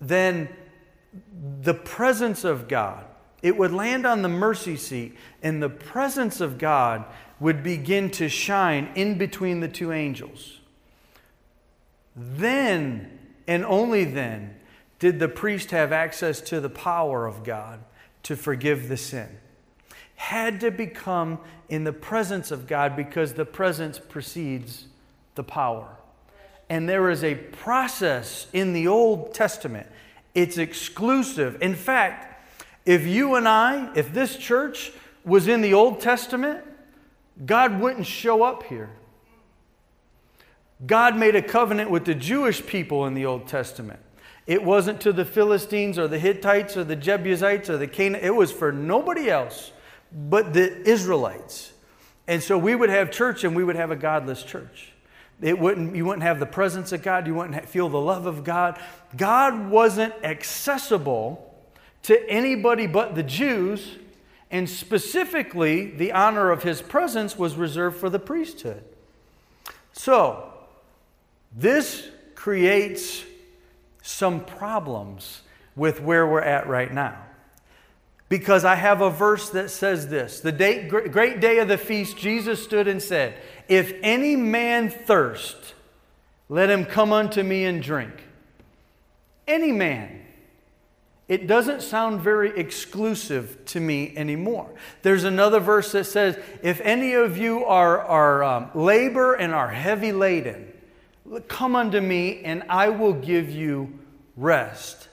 then 0.00 0.48
the 1.60 1.74
presence 1.74 2.44
of 2.44 2.68
God, 2.68 3.04
it 3.42 3.56
would 3.56 3.72
land 3.72 4.06
on 4.06 4.22
the 4.22 4.28
mercy 4.28 4.76
seat, 4.76 5.16
and 5.42 5.60
the 5.60 5.68
presence 5.68 6.40
of 6.40 6.58
God 6.58 7.04
would 7.40 7.64
begin 7.64 8.10
to 8.10 8.28
shine 8.28 8.90
in 8.94 9.18
between 9.18 9.58
the 9.58 9.68
two 9.68 9.90
angels. 9.90 10.57
Then, 12.18 13.18
and 13.46 13.64
only 13.64 14.04
then, 14.04 14.56
did 14.98 15.20
the 15.20 15.28
priest 15.28 15.70
have 15.70 15.92
access 15.92 16.40
to 16.40 16.60
the 16.60 16.68
power 16.68 17.26
of 17.26 17.44
God 17.44 17.80
to 18.24 18.34
forgive 18.34 18.88
the 18.88 18.96
sin. 18.96 19.28
Had 20.16 20.60
to 20.60 20.72
become 20.72 21.38
in 21.68 21.84
the 21.84 21.92
presence 21.92 22.50
of 22.50 22.66
God 22.66 22.96
because 22.96 23.34
the 23.34 23.44
presence 23.44 24.00
precedes 24.00 24.86
the 25.36 25.44
power. 25.44 25.96
And 26.68 26.88
there 26.88 27.08
is 27.10 27.22
a 27.22 27.36
process 27.36 28.48
in 28.52 28.72
the 28.72 28.88
Old 28.88 29.32
Testament, 29.32 29.86
it's 30.34 30.58
exclusive. 30.58 31.62
In 31.62 31.74
fact, 31.74 32.50
if 32.84 33.06
you 33.06 33.36
and 33.36 33.48
I, 33.48 33.92
if 33.94 34.12
this 34.12 34.36
church 34.36 34.92
was 35.24 35.46
in 35.46 35.60
the 35.60 35.74
Old 35.74 36.00
Testament, 36.00 36.64
God 37.46 37.80
wouldn't 37.80 38.06
show 38.06 38.42
up 38.42 38.64
here. 38.64 38.90
God 40.86 41.16
made 41.16 41.34
a 41.34 41.42
covenant 41.42 41.90
with 41.90 42.04
the 42.04 42.14
Jewish 42.14 42.64
people 42.64 43.06
in 43.06 43.14
the 43.14 43.26
Old 43.26 43.48
Testament. 43.48 44.00
It 44.46 44.62
wasn't 44.62 45.00
to 45.02 45.12
the 45.12 45.24
Philistines 45.24 45.98
or 45.98 46.08
the 46.08 46.18
Hittites 46.18 46.76
or 46.76 46.84
the 46.84 46.96
Jebusites 46.96 47.68
or 47.68 47.76
the 47.76 47.86
Canaan. 47.86 48.20
It 48.22 48.34
was 48.34 48.50
for 48.50 48.72
nobody 48.72 49.28
else 49.28 49.72
but 50.12 50.54
the 50.54 50.88
Israelites. 50.88 51.72
And 52.26 52.42
so 52.42 52.56
we 52.56 52.74
would 52.74 52.90
have 52.90 53.10
church 53.10 53.44
and 53.44 53.54
we 53.54 53.64
would 53.64 53.76
have 53.76 53.90
a 53.90 53.96
godless 53.96 54.42
church. 54.42 54.92
It 55.40 55.58
wouldn't, 55.58 55.94
you 55.94 56.04
wouldn't 56.04 56.22
have 56.22 56.40
the 56.40 56.46
presence 56.46 56.92
of 56.92 57.02
God. 57.02 57.26
You 57.26 57.34
wouldn't 57.34 57.68
feel 57.68 57.88
the 57.88 58.00
love 58.00 58.26
of 58.26 58.44
God. 58.44 58.80
God 59.16 59.68
wasn't 59.68 60.14
accessible 60.22 61.54
to 62.04 62.28
anybody 62.28 62.86
but 62.86 63.14
the 63.14 63.22
Jews. 63.22 63.96
And 64.50 64.68
specifically, 64.68 65.90
the 65.90 66.12
honor 66.12 66.50
of 66.50 66.62
his 66.62 66.80
presence 66.80 67.38
was 67.38 67.56
reserved 67.56 67.98
for 67.98 68.08
the 68.08 68.18
priesthood. 68.18 68.82
So, 69.92 70.47
this 71.52 72.08
creates 72.34 73.24
some 74.02 74.44
problems 74.44 75.42
with 75.76 76.00
where 76.00 76.26
we're 76.26 76.40
at 76.40 76.66
right 76.66 76.92
now. 76.92 77.24
Because 78.28 78.64
I 78.64 78.74
have 78.74 79.00
a 79.00 79.10
verse 79.10 79.50
that 79.50 79.70
says 79.70 80.08
this 80.08 80.40
The 80.40 80.52
day, 80.52 80.86
great 80.86 81.40
day 81.40 81.58
of 81.58 81.68
the 81.68 81.78
feast, 81.78 82.16
Jesus 82.16 82.62
stood 82.62 82.86
and 82.86 83.02
said, 83.02 83.34
If 83.68 83.94
any 84.02 84.36
man 84.36 84.90
thirst, 84.90 85.56
let 86.48 86.68
him 86.70 86.84
come 86.84 87.12
unto 87.12 87.42
me 87.42 87.64
and 87.64 87.82
drink. 87.82 88.24
Any 89.46 89.72
man. 89.72 90.26
It 91.26 91.46
doesn't 91.46 91.82
sound 91.82 92.22
very 92.22 92.58
exclusive 92.58 93.62
to 93.66 93.80
me 93.80 94.16
anymore. 94.16 94.70
There's 95.02 95.24
another 95.24 95.60
verse 95.60 95.92
that 95.92 96.04
says, 96.04 96.38
If 96.62 96.80
any 96.80 97.12
of 97.12 97.36
you 97.36 97.66
are, 97.66 98.00
are 98.00 98.42
um, 98.42 98.70
labor 98.74 99.34
and 99.34 99.54
are 99.54 99.68
heavy 99.68 100.12
laden, 100.12 100.67
Come 101.48 101.76
unto 101.76 102.00
me, 102.00 102.42
and 102.44 102.62
I 102.68 102.88
will 102.88 103.12
give 103.12 103.50
you 103.50 103.98
rest. 104.36 105.08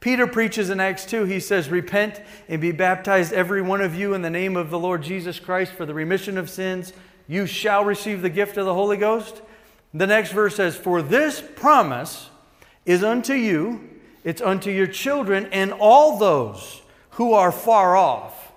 Peter 0.00 0.26
preaches 0.26 0.70
in 0.70 0.78
Acts 0.78 1.04
2, 1.06 1.24
he 1.24 1.40
says, 1.40 1.68
Repent 1.68 2.22
and 2.48 2.60
be 2.60 2.72
baptized, 2.72 3.32
every 3.32 3.60
one 3.60 3.80
of 3.80 3.94
you, 3.94 4.14
in 4.14 4.22
the 4.22 4.30
name 4.30 4.56
of 4.56 4.70
the 4.70 4.78
Lord 4.78 5.02
Jesus 5.02 5.40
Christ 5.40 5.72
for 5.72 5.84
the 5.84 5.94
remission 5.94 6.38
of 6.38 6.48
sins. 6.48 6.92
You 7.26 7.46
shall 7.46 7.84
receive 7.84 8.22
the 8.22 8.30
gift 8.30 8.56
of 8.56 8.64
the 8.64 8.74
Holy 8.74 8.96
Ghost. 8.96 9.42
The 9.92 10.06
next 10.06 10.32
verse 10.32 10.56
says, 10.56 10.76
For 10.76 11.02
this 11.02 11.42
promise 11.56 12.30
is 12.86 13.02
unto 13.02 13.34
you, 13.34 13.90
it's 14.24 14.40
unto 14.40 14.70
your 14.70 14.86
children, 14.86 15.48
and 15.52 15.72
all 15.72 16.16
those 16.16 16.82
who 17.12 17.32
are 17.32 17.52
far 17.52 17.96
off 17.96 18.47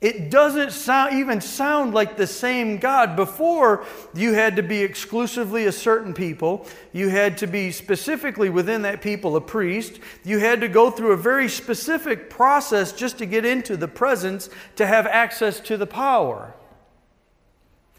it 0.00 0.30
doesn't 0.30 0.72
sound, 0.72 1.18
even 1.18 1.42
sound 1.42 1.92
like 1.92 2.16
the 2.16 2.26
same 2.26 2.78
God. 2.78 3.16
Before, 3.16 3.84
you 4.14 4.32
had 4.32 4.56
to 4.56 4.62
be 4.62 4.80
exclusively 4.80 5.66
a 5.66 5.72
certain 5.72 6.14
people. 6.14 6.66
You 6.92 7.10
had 7.10 7.36
to 7.38 7.46
be 7.46 7.70
specifically 7.70 8.48
within 8.48 8.82
that 8.82 9.02
people 9.02 9.36
a 9.36 9.42
priest. 9.42 10.00
You 10.24 10.38
had 10.38 10.62
to 10.62 10.68
go 10.68 10.90
through 10.90 11.12
a 11.12 11.18
very 11.18 11.50
specific 11.50 12.30
process 12.30 12.92
just 12.92 13.18
to 13.18 13.26
get 13.26 13.44
into 13.44 13.76
the 13.76 13.88
presence 13.88 14.48
to 14.76 14.86
have 14.86 15.06
access 15.06 15.60
to 15.60 15.76
the 15.76 15.86
power. 15.86 16.54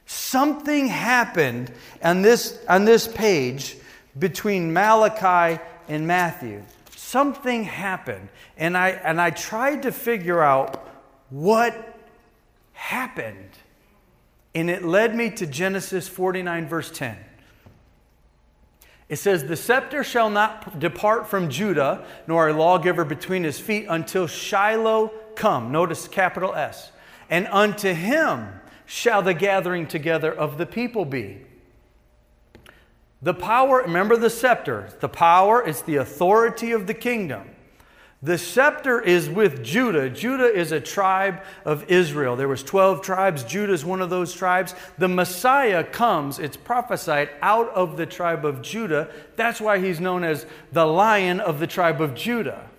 Something 0.08 0.88
happened 0.88 1.72
on 2.04 2.24
this, 2.24 2.60
on 2.68 2.86
this 2.86 3.08
page 3.08 3.78
between 4.18 4.74
Malachi 4.74 5.62
and 5.88 6.08
Matthew. 6.08 6.64
Something 6.96 7.64
happened. 7.64 8.30
And 8.58 8.76
I, 8.76 8.90
and 8.90 9.22
I 9.22 9.30
tried 9.30 9.84
to 9.84 9.92
figure 9.92 10.42
out 10.42 10.88
what 11.30 11.91
happened. 12.82 13.60
And 14.56 14.70
it 14.70 14.84
led 14.84 15.16
me 15.16 15.30
to 15.32 15.46
Genesis 15.46 16.08
49, 16.08 16.68
verse 16.68 16.92
10. 16.92 17.16
It 19.08 19.18
says, 19.18 19.46
The 19.46 19.56
scepter 19.56 20.04
shall 20.04 20.30
not 20.30 20.80
depart 20.80 21.30
from 21.30 21.50
Judah, 21.50 22.06
nor 22.28 22.50
a 22.50 22.54
lawgiver 22.54 23.06
between 23.06 23.44
his 23.44 23.60
feet 23.60 23.86
until 23.88 24.26
Shiloh 24.26 25.10
come. 25.36 25.72
Notice 25.72 26.08
capital 26.08 26.56
S. 26.56 26.92
And 27.30 27.48
unto 27.48 27.94
him 27.94 28.50
shall 28.86 29.22
the 29.22 29.34
gathering 29.34 29.88
together 29.88 30.34
of 30.34 30.58
the 30.58 30.66
people 30.66 31.06
be. 31.06 31.46
The 33.22 33.36
power, 33.36 33.84
remember 33.84 34.18
the 34.18 34.32
scepter. 34.32 34.90
The 35.00 35.08
power 35.08 35.66
is 35.66 35.84
the 35.84 35.98
authority 35.98 36.72
of 36.72 36.88
the 36.88 36.96
kingdom. 36.96 37.52
The 38.24 38.38
scepter 38.38 39.02
is 39.02 39.28
with 39.28 39.64
Judah. 39.64 40.08
Judah 40.08 40.46
is 40.46 40.72
a 40.72 40.80
tribe 40.80 41.42
of 41.66 41.90
Israel. 41.90 42.36
There 42.36 42.48
was 42.48 42.62
12 42.62 43.02
tribes. 43.02 43.44
Judah 43.44 43.74
is 43.74 43.84
one 43.84 44.00
of 44.00 44.12
those 44.12 44.32
tribes. 44.34 44.76
The 45.00 45.08
Messiah 45.08 45.84
comes, 45.84 46.38
it's 46.38 46.56
prophesied, 46.56 47.30
out 47.42 47.70
of 47.70 47.98
the 47.98 48.06
tribe 48.06 48.46
of 48.46 48.62
Judah. 48.62 49.10
That's 49.38 49.60
why 49.60 49.80
he's 49.80 50.00
known 50.00 50.24
as 50.24 50.46
the 50.72 50.86
lion 50.86 51.40
of 51.40 51.60
the 51.60 51.66
tribe 51.66 52.00
of 52.00 52.14
Judah. 52.14 52.70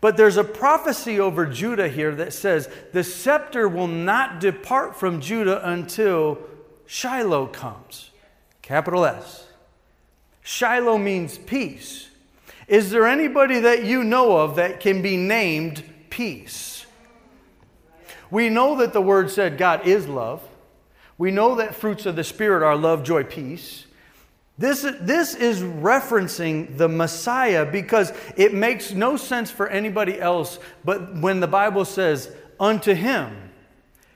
But 0.00 0.16
there's 0.16 0.36
a 0.36 0.44
prophecy 0.44 1.18
over 1.18 1.44
Judah 1.46 1.88
here 1.88 2.14
that 2.14 2.32
says 2.32 2.68
the 2.92 3.02
scepter 3.02 3.66
will 3.66 3.88
not 3.88 4.38
depart 4.38 4.94
from 4.94 5.20
Judah 5.20 5.66
until 5.68 6.38
Shiloh 6.86 7.46
comes. 7.46 8.10
Capital 8.62 9.06
S. 9.06 9.48
Shiloh 10.42 10.98
means 10.98 11.36
peace. 11.36 12.10
Is 12.66 12.90
there 12.90 13.06
anybody 13.06 13.60
that 13.60 13.84
you 13.84 14.04
know 14.04 14.38
of 14.38 14.56
that 14.56 14.80
can 14.80 15.02
be 15.02 15.16
named 15.16 15.82
peace? 16.10 16.86
We 18.30 18.48
know 18.48 18.76
that 18.78 18.92
the 18.92 19.02
word 19.02 19.30
said 19.30 19.58
God 19.58 19.86
is 19.86 20.08
love. 20.08 20.42
We 21.18 21.30
know 21.30 21.56
that 21.56 21.74
fruits 21.74 22.06
of 22.06 22.16
the 22.16 22.24
Spirit 22.24 22.64
are 22.64 22.76
love, 22.76 23.04
joy, 23.04 23.24
peace. 23.24 23.86
This, 24.56 24.86
this 25.00 25.34
is 25.34 25.60
referencing 25.62 26.76
the 26.76 26.88
Messiah 26.88 27.64
because 27.64 28.12
it 28.36 28.54
makes 28.54 28.92
no 28.92 29.16
sense 29.16 29.50
for 29.50 29.68
anybody 29.68 30.20
else, 30.20 30.58
but 30.84 31.16
when 31.16 31.40
the 31.40 31.48
Bible 31.48 31.84
says, 31.84 32.34
Unto 32.58 32.94
him 32.94 33.50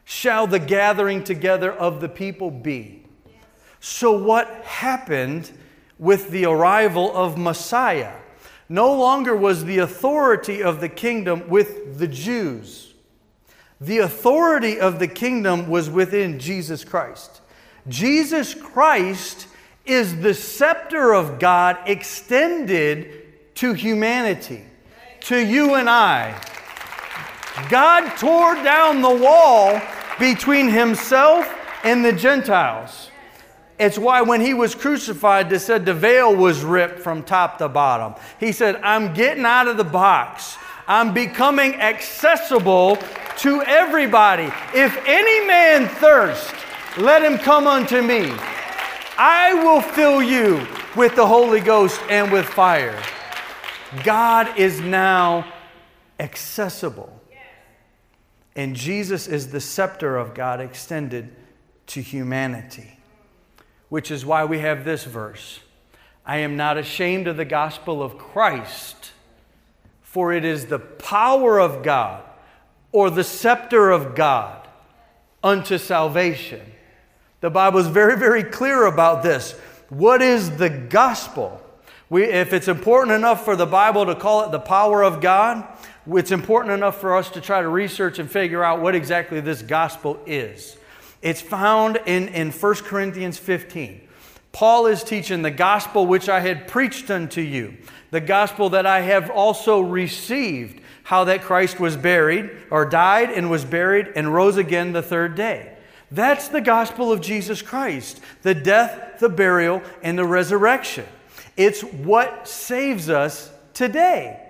shall 0.04 0.46
the 0.46 0.60
gathering 0.60 1.24
together 1.24 1.72
of 1.72 2.00
the 2.00 2.08
people 2.08 2.50
be. 2.50 3.04
So, 3.80 4.12
what 4.12 4.48
happened 4.64 5.50
with 5.98 6.30
the 6.30 6.46
arrival 6.46 7.14
of 7.16 7.36
Messiah? 7.36 8.14
No 8.68 8.92
longer 8.92 9.34
was 9.34 9.64
the 9.64 9.78
authority 9.78 10.62
of 10.62 10.80
the 10.80 10.88
kingdom 10.88 11.48
with 11.48 11.98
the 11.98 12.08
Jews. 12.08 12.92
The 13.80 13.98
authority 13.98 14.80
of 14.80 14.98
the 14.98 15.08
kingdom 15.08 15.68
was 15.68 15.88
within 15.88 16.38
Jesus 16.38 16.84
Christ. 16.84 17.40
Jesus 17.88 18.54
Christ 18.54 19.46
is 19.86 20.20
the 20.20 20.34
scepter 20.34 21.14
of 21.14 21.38
God 21.38 21.78
extended 21.86 23.54
to 23.54 23.72
humanity, 23.72 24.64
to 25.20 25.38
you 25.38 25.74
and 25.76 25.88
I. 25.88 26.38
God 27.70 28.16
tore 28.18 28.54
down 28.56 29.00
the 29.00 29.14
wall 29.14 29.80
between 30.18 30.68
himself 30.68 31.48
and 31.82 32.04
the 32.04 32.12
Gentiles. 32.12 33.07
It's 33.78 33.96
why 33.96 34.22
when 34.22 34.40
he 34.40 34.54
was 34.54 34.74
crucified, 34.74 35.50
they 35.50 35.58
said 35.58 35.86
the 35.86 35.94
veil 35.94 36.34
was 36.34 36.64
ripped 36.64 36.98
from 36.98 37.22
top 37.22 37.58
to 37.58 37.68
bottom. 37.68 38.20
He 38.40 38.50
said, 38.50 38.76
I'm 38.82 39.14
getting 39.14 39.44
out 39.44 39.68
of 39.68 39.76
the 39.76 39.84
box. 39.84 40.56
I'm 40.88 41.14
becoming 41.14 41.76
accessible 41.76 42.98
to 43.38 43.62
everybody. 43.62 44.50
If 44.74 45.00
any 45.06 45.46
man 45.46 45.86
thirst, 45.86 46.52
let 46.96 47.22
him 47.22 47.38
come 47.38 47.68
unto 47.68 48.02
me. 48.02 48.32
I 49.16 49.54
will 49.54 49.80
fill 49.80 50.22
you 50.22 50.66
with 50.96 51.14
the 51.14 51.26
Holy 51.26 51.60
Ghost 51.60 52.00
and 52.08 52.32
with 52.32 52.46
fire. 52.46 53.00
God 54.02 54.58
is 54.58 54.80
now 54.80 55.46
accessible. 56.18 57.14
And 58.56 58.74
Jesus 58.74 59.28
is 59.28 59.52
the 59.52 59.60
scepter 59.60 60.16
of 60.16 60.34
God 60.34 60.60
extended 60.60 61.36
to 61.88 62.02
humanity 62.02 62.97
which 63.88 64.10
is 64.10 64.24
why 64.24 64.44
we 64.44 64.58
have 64.58 64.84
this 64.84 65.04
verse 65.04 65.60
I 66.26 66.38
am 66.38 66.56
not 66.56 66.76
ashamed 66.76 67.26
of 67.26 67.36
the 67.36 67.44
gospel 67.44 68.02
of 68.02 68.18
Christ, 68.18 69.12
for 70.02 70.32
it 70.32 70.44
is 70.44 70.66
the 70.66 70.78
power 70.78 71.58
of 71.58 71.82
God 71.82 72.22
or 72.92 73.10
the 73.10 73.24
scepter 73.24 73.90
of 73.90 74.14
God 74.14 74.68
unto 75.42 75.78
salvation. 75.78 76.60
The 77.40 77.50
Bible 77.50 77.78
is 77.78 77.86
very, 77.86 78.18
very 78.18 78.42
clear 78.42 78.86
about 78.86 79.22
this. 79.22 79.52
What 79.88 80.20
is 80.20 80.56
the 80.56 80.70
gospel? 80.70 81.62
We, 82.10 82.24
if 82.24 82.52
it's 82.52 82.68
important 82.68 83.14
enough 83.14 83.44
for 83.44 83.54
the 83.54 83.66
Bible 83.66 84.06
to 84.06 84.14
call 84.14 84.44
it 84.44 84.50
the 84.50 84.58
power 84.58 85.02
of 85.02 85.20
God, 85.20 85.66
it's 86.10 86.30
important 86.30 86.72
enough 86.72 87.00
for 87.00 87.16
us 87.16 87.30
to 87.30 87.40
try 87.40 87.60
to 87.60 87.68
research 87.68 88.18
and 88.18 88.30
figure 88.30 88.64
out 88.64 88.80
what 88.80 88.94
exactly 88.94 89.40
this 89.40 89.60
gospel 89.60 90.18
is. 90.26 90.77
It's 91.22 91.40
found 91.40 91.98
in, 92.06 92.28
in 92.28 92.50
1 92.50 92.74
Corinthians 92.76 93.38
15. 93.38 94.08
Paul 94.52 94.86
is 94.86 95.04
teaching 95.04 95.42
the 95.42 95.50
gospel 95.50 96.06
which 96.06 96.28
I 96.28 96.40
had 96.40 96.68
preached 96.68 97.10
unto 97.10 97.40
you, 97.40 97.76
the 98.10 98.20
gospel 98.20 98.70
that 98.70 98.86
I 98.86 99.00
have 99.00 99.30
also 99.30 99.80
received, 99.80 100.80
how 101.04 101.24
that 101.24 101.42
Christ 101.42 101.78
was 101.78 101.96
buried, 101.96 102.50
or 102.70 102.84
died 102.84 103.30
and 103.30 103.50
was 103.50 103.64
buried, 103.64 104.12
and 104.16 104.32
rose 104.32 104.56
again 104.56 104.92
the 104.92 105.02
third 105.02 105.34
day. 105.34 105.76
That's 106.10 106.48
the 106.48 106.60
gospel 106.60 107.12
of 107.12 107.20
Jesus 107.20 107.62
Christ 107.62 108.20
the 108.42 108.54
death, 108.54 109.20
the 109.20 109.28
burial, 109.28 109.82
and 110.02 110.18
the 110.18 110.24
resurrection. 110.24 111.06
It's 111.56 111.82
what 111.82 112.48
saves 112.48 113.10
us 113.10 113.52
today, 113.74 114.40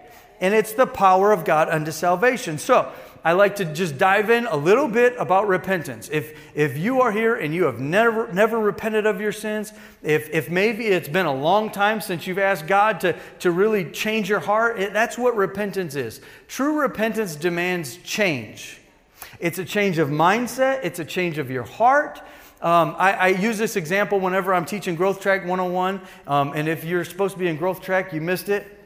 and 0.40 0.54
it's 0.54 0.74
the 0.74 0.86
power 0.86 1.32
of 1.32 1.44
God 1.44 1.68
unto 1.68 1.90
salvation. 1.90 2.58
So, 2.58 2.92
I 3.28 3.32
like 3.32 3.56
to 3.56 3.66
just 3.66 3.98
dive 3.98 4.30
in 4.30 4.46
a 4.46 4.56
little 4.56 4.88
bit 4.88 5.14
about 5.18 5.48
repentance. 5.48 6.08
If, 6.10 6.34
if 6.54 6.78
you 6.78 7.02
are 7.02 7.12
here 7.12 7.34
and 7.34 7.54
you 7.54 7.64
have 7.64 7.78
never, 7.78 8.32
never 8.32 8.58
repented 8.58 9.04
of 9.04 9.20
your 9.20 9.32
sins, 9.32 9.74
if, 10.02 10.30
if 10.30 10.48
maybe 10.48 10.86
it's 10.86 11.10
been 11.10 11.26
a 11.26 11.34
long 11.34 11.68
time 11.68 12.00
since 12.00 12.26
you've 12.26 12.38
asked 12.38 12.66
God 12.66 13.00
to, 13.00 13.14
to 13.40 13.50
really 13.50 13.84
change 13.90 14.30
your 14.30 14.40
heart, 14.40 14.80
it, 14.80 14.94
that's 14.94 15.18
what 15.18 15.36
repentance 15.36 15.94
is. 15.94 16.22
True 16.46 16.80
repentance 16.80 17.36
demands 17.36 17.98
change. 17.98 18.80
It's 19.40 19.58
a 19.58 19.64
change 19.66 19.98
of 19.98 20.08
mindset, 20.08 20.82
it's 20.82 20.98
a 20.98 21.04
change 21.04 21.36
of 21.36 21.50
your 21.50 21.64
heart. 21.64 22.22
Um, 22.62 22.96
I, 22.96 23.12
I, 23.12 23.28
use 23.28 23.58
this 23.58 23.76
example 23.76 24.20
whenever 24.20 24.54
I'm 24.54 24.64
teaching 24.64 24.94
Growth 24.94 25.20
Track 25.20 25.42
101. 25.42 26.00
Um, 26.26 26.54
and 26.56 26.66
if 26.66 26.82
you're 26.82 27.04
supposed 27.04 27.34
to 27.34 27.38
be 27.38 27.48
in 27.48 27.58
Growth 27.58 27.82
Track, 27.82 28.14
you 28.14 28.22
missed 28.22 28.48
it. 28.48 28.77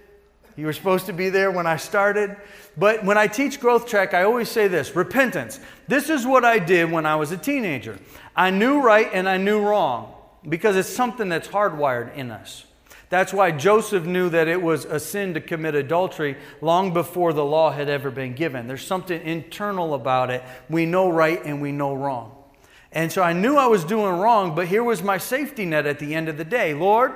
You 0.57 0.67
were 0.67 0.73
supposed 0.73 1.07
to 1.07 1.13
be 1.13 1.31
there 1.31 1.51
when 1.51 1.67
I 1.67 1.77
started. 1.77 2.37
But 2.77 3.05
when 3.05 3.17
I 3.17 3.27
teach 3.27 3.61
Growth 3.61 3.87
Track, 3.87 4.15
I 4.15 4.25
always 4.25 4.49
say 4.49 4.69
this 4.69 4.95
repentance. 4.95 5.61
This 5.89 6.11
is 6.11 6.27
what 6.27 6.45
I 6.45 6.59
did 6.59 6.91
when 6.91 7.07
I 7.07 7.17
was 7.17 7.33
a 7.33 7.37
teenager. 7.37 7.99
I 8.37 8.51
knew 8.51 8.81
right 8.81 9.09
and 9.13 9.29
I 9.29 9.37
knew 9.37 9.61
wrong 9.61 10.15
because 10.49 10.77
it's 10.77 10.89
something 10.89 11.29
that's 11.29 11.49
hardwired 11.49 12.15
in 12.17 12.31
us. 12.31 12.65
That's 13.09 13.33
why 13.33 13.51
Joseph 13.51 14.07
knew 14.07 14.31
that 14.31 14.49
it 14.49 14.63
was 14.63 14.87
a 14.87 14.99
sin 14.99 15.35
to 15.35 15.41
commit 15.43 15.75
adultery 15.75 16.39
long 16.63 16.95
before 16.95 17.35
the 17.35 17.45
law 17.45 17.71
had 17.71 17.91
ever 17.91 18.11
been 18.11 18.35
given. 18.35 18.67
There's 18.67 18.87
something 18.87 19.21
internal 19.21 19.93
about 19.93 20.31
it. 20.31 20.43
We 20.71 20.87
know 20.87 21.11
right 21.11 21.45
and 21.45 21.61
we 21.61 21.73
know 21.73 21.93
wrong. 21.93 22.35
And 22.91 23.13
so 23.13 23.23
I 23.23 23.35
knew 23.35 23.57
I 23.57 23.67
was 23.67 23.85
doing 23.85 24.19
wrong, 24.19 24.55
but 24.55 24.67
here 24.67 24.83
was 24.83 25.03
my 25.03 25.19
safety 25.19 25.67
net 25.67 25.87
at 25.87 25.99
the 25.99 26.15
end 26.15 26.31
of 26.31 26.39
the 26.39 26.45
day. 26.45 26.73
Lord, 26.73 27.13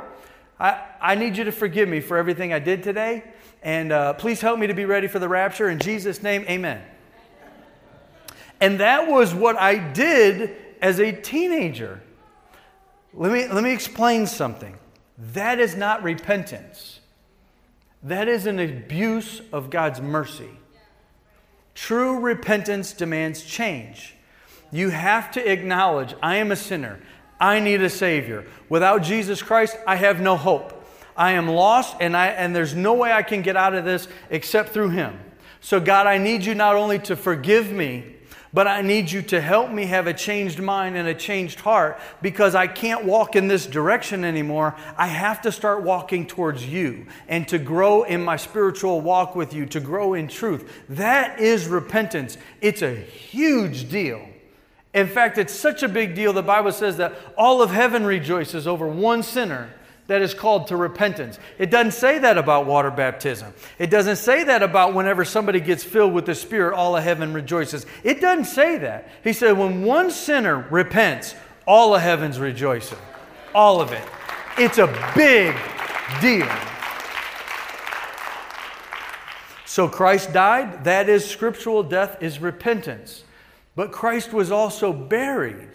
I, 0.58 0.82
I 1.00 1.14
need 1.14 1.36
you 1.36 1.44
to 1.44 1.52
forgive 1.52 1.88
me 1.88 2.00
for 2.00 2.16
everything 2.16 2.52
I 2.52 2.58
did 2.58 2.82
today. 2.82 3.24
And 3.62 3.92
uh, 3.92 4.14
please 4.14 4.40
help 4.40 4.58
me 4.58 4.66
to 4.68 4.74
be 4.74 4.84
ready 4.84 5.06
for 5.06 5.18
the 5.18 5.28
rapture. 5.28 5.68
In 5.68 5.78
Jesus' 5.78 6.22
name, 6.22 6.44
amen. 6.48 6.82
And 8.60 8.80
that 8.80 9.08
was 9.08 9.34
what 9.34 9.56
I 9.56 9.76
did 9.76 10.56
as 10.80 10.98
a 10.98 11.12
teenager. 11.12 12.00
Let 13.12 13.32
me, 13.32 13.48
let 13.48 13.62
me 13.62 13.72
explain 13.72 14.26
something. 14.26 14.78
That 15.32 15.58
is 15.58 15.74
not 15.74 16.02
repentance, 16.02 17.00
that 18.02 18.28
is 18.28 18.46
an 18.46 18.58
abuse 18.58 19.40
of 19.52 19.70
God's 19.70 20.00
mercy. 20.00 20.50
True 21.74 22.20
repentance 22.20 22.92
demands 22.92 23.42
change. 23.42 24.14
You 24.72 24.90
have 24.90 25.30
to 25.32 25.50
acknowledge, 25.52 26.14
I 26.22 26.36
am 26.36 26.50
a 26.50 26.56
sinner. 26.56 27.00
I 27.40 27.60
need 27.60 27.82
a 27.82 27.90
Savior. 27.90 28.46
Without 28.68 29.02
Jesus 29.02 29.42
Christ, 29.42 29.76
I 29.86 29.96
have 29.96 30.20
no 30.20 30.36
hope. 30.36 30.72
I 31.16 31.32
am 31.32 31.48
lost 31.48 31.96
and, 32.00 32.16
I, 32.16 32.28
and 32.28 32.54
there's 32.54 32.74
no 32.74 32.94
way 32.94 33.12
I 33.12 33.22
can 33.22 33.42
get 33.42 33.56
out 33.56 33.74
of 33.74 33.84
this 33.84 34.08
except 34.30 34.70
through 34.70 34.90
Him. 34.90 35.18
So, 35.60 35.80
God, 35.80 36.06
I 36.06 36.18
need 36.18 36.44
you 36.44 36.54
not 36.54 36.76
only 36.76 36.98
to 37.00 37.16
forgive 37.16 37.72
me, 37.72 38.16
but 38.52 38.66
I 38.66 38.80
need 38.80 39.10
you 39.10 39.20
to 39.22 39.40
help 39.40 39.70
me 39.70 39.84
have 39.86 40.06
a 40.06 40.14
changed 40.14 40.60
mind 40.60 40.96
and 40.96 41.08
a 41.08 41.14
changed 41.14 41.60
heart 41.60 41.98
because 42.22 42.54
I 42.54 42.66
can't 42.66 43.04
walk 43.04 43.36
in 43.36 43.48
this 43.48 43.66
direction 43.66 44.24
anymore. 44.24 44.74
I 44.96 45.08
have 45.08 45.42
to 45.42 45.52
start 45.52 45.82
walking 45.82 46.26
towards 46.26 46.66
you 46.66 47.06
and 47.28 47.46
to 47.48 47.58
grow 47.58 48.04
in 48.04 48.24
my 48.24 48.36
spiritual 48.36 49.00
walk 49.00 49.36
with 49.36 49.52
you, 49.52 49.66
to 49.66 49.80
grow 49.80 50.14
in 50.14 50.28
truth. 50.28 50.84
That 50.88 51.38
is 51.38 51.66
repentance. 51.66 52.38
It's 52.60 52.80
a 52.80 52.94
huge 52.94 53.90
deal. 53.90 54.26
In 54.96 55.06
fact, 55.06 55.36
it's 55.36 55.52
such 55.52 55.82
a 55.82 55.88
big 55.88 56.14
deal, 56.14 56.32
the 56.32 56.42
Bible 56.42 56.72
says 56.72 56.96
that 56.96 57.14
all 57.36 57.60
of 57.60 57.70
heaven 57.70 58.06
rejoices 58.06 58.66
over 58.66 58.88
one 58.88 59.22
sinner 59.22 59.68
that 60.06 60.22
is 60.22 60.32
called 60.32 60.68
to 60.68 60.76
repentance. 60.76 61.38
It 61.58 61.70
doesn't 61.70 61.92
say 61.92 62.18
that 62.20 62.38
about 62.38 62.64
water 62.64 62.90
baptism. 62.90 63.52
It 63.78 63.90
doesn't 63.90 64.16
say 64.16 64.44
that 64.44 64.62
about 64.62 64.94
whenever 64.94 65.26
somebody 65.26 65.60
gets 65.60 65.84
filled 65.84 66.14
with 66.14 66.24
the 66.24 66.34
Spirit, 66.34 66.74
all 66.74 66.96
of 66.96 67.04
heaven 67.04 67.34
rejoices. 67.34 67.84
It 68.04 68.22
doesn't 68.22 68.46
say 68.46 68.78
that. 68.78 69.10
He 69.22 69.34
said, 69.34 69.58
when 69.58 69.84
one 69.84 70.10
sinner 70.10 70.66
repents, 70.70 71.34
all 71.66 71.94
of 71.94 72.00
heaven's 72.00 72.40
rejoicing. 72.40 72.98
All 73.54 73.82
of 73.82 73.92
it. 73.92 74.04
It's 74.56 74.78
a 74.78 74.86
big 75.14 75.54
deal. 76.22 76.48
So 79.66 79.88
Christ 79.88 80.32
died, 80.32 80.84
that 80.84 81.10
is 81.10 81.28
scriptural 81.28 81.82
death 81.82 82.22
is 82.22 82.38
repentance. 82.38 83.24
But 83.76 83.92
Christ 83.92 84.32
was 84.32 84.50
also 84.50 84.92
buried. 84.92 85.68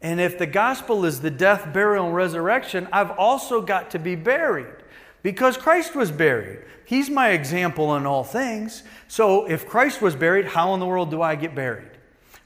And 0.00 0.20
if 0.20 0.38
the 0.38 0.46
gospel 0.46 1.04
is 1.04 1.20
the 1.20 1.30
death, 1.30 1.72
burial, 1.72 2.06
and 2.06 2.14
resurrection, 2.14 2.88
I've 2.92 3.10
also 3.10 3.60
got 3.60 3.90
to 3.90 3.98
be 3.98 4.14
buried 4.14 4.74
because 5.22 5.56
Christ 5.56 5.94
was 5.94 6.10
buried. 6.10 6.60
He's 6.84 7.10
my 7.10 7.30
example 7.30 7.96
in 7.96 8.06
all 8.06 8.22
things. 8.22 8.82
So 9.08 9.46
if 9.46 9.66
Christ 9.66 10.00
was 10.00 10.14
buried, 10.14 10.46
how 10.46 10.74
in 10.74 10.80
the 10.80 10.86
world 10.86 11.10
do 11.10 11.22
I 11.22 11.34
get 11.34 11.54
buried? 11.54 11.90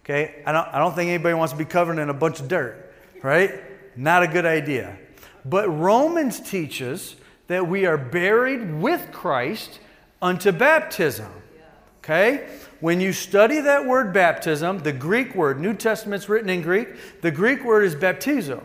Okay, 0.05 0.43
I 0.47 0.53
don't, 0.53 0.69
I 0.69 0.79
don't 0.79 0.95
think 0.95 1.09
anybody 1.11 1.35
wants 1.35 1.53
to 1.53 1.59
be 1.59 1.67
covered 1.67 1.99
in 1.99 2.09
a 2.09 2.15
bunch 2.15 2.41
of 2.41 2.49
dirt, 2.49 2.95
right? 3.23 3.63
Not 3.97 4.23
a 4.23 4.29
good 4.29 4.47
idea. 4.47 4.97
But 5.45 5.69
Romans 5.69 6.41
teaches 6.41 7.17
that 7.49 7.69
we 7.69 7.85
are 7.85 7.99
buried 7.99 8.75
with 8.81 9.13
Christ 9.13 9.81
unto 10.23 10.53
baptism. 10.53 11.31
Okay? 11.99 12.49
When 12.81 13.01
you 13.01 13.13
study 13.13 13.61
that 13.61 13.87
word 13.87 14.13
baptism, 14.13 14.79
the 14.81 14.93
Greek 14.93 15.35
word, 15.35 15.61
New 15.61 15.75
Testament's 15.75 16.29
written 16.29 16.49
in 16.49 16.63
Greek, 16.63 17.21
the 17.23 17.31
Greek 17.31 17.65
word 17.65 17.85
is 17.85 17.97
baptizo. 17.97 18.65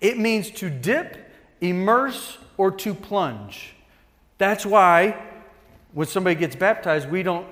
It 0.00 0.18
means 0.18 0.50
to 0.52 0.70
dip, 0.70 1.32
immerse, 1.60 2.38
or 2.56 2.70
to 2.70 2.94
plunge. 2.94 3.74
That's 4.38 4.64
why 4.64 5.20
when 5.92 6.06
somebody 6.06 6.36
gets 6.36 6.54
baptized, 6.54 7.10
we 7.10 7.22
don't 7.22 7.46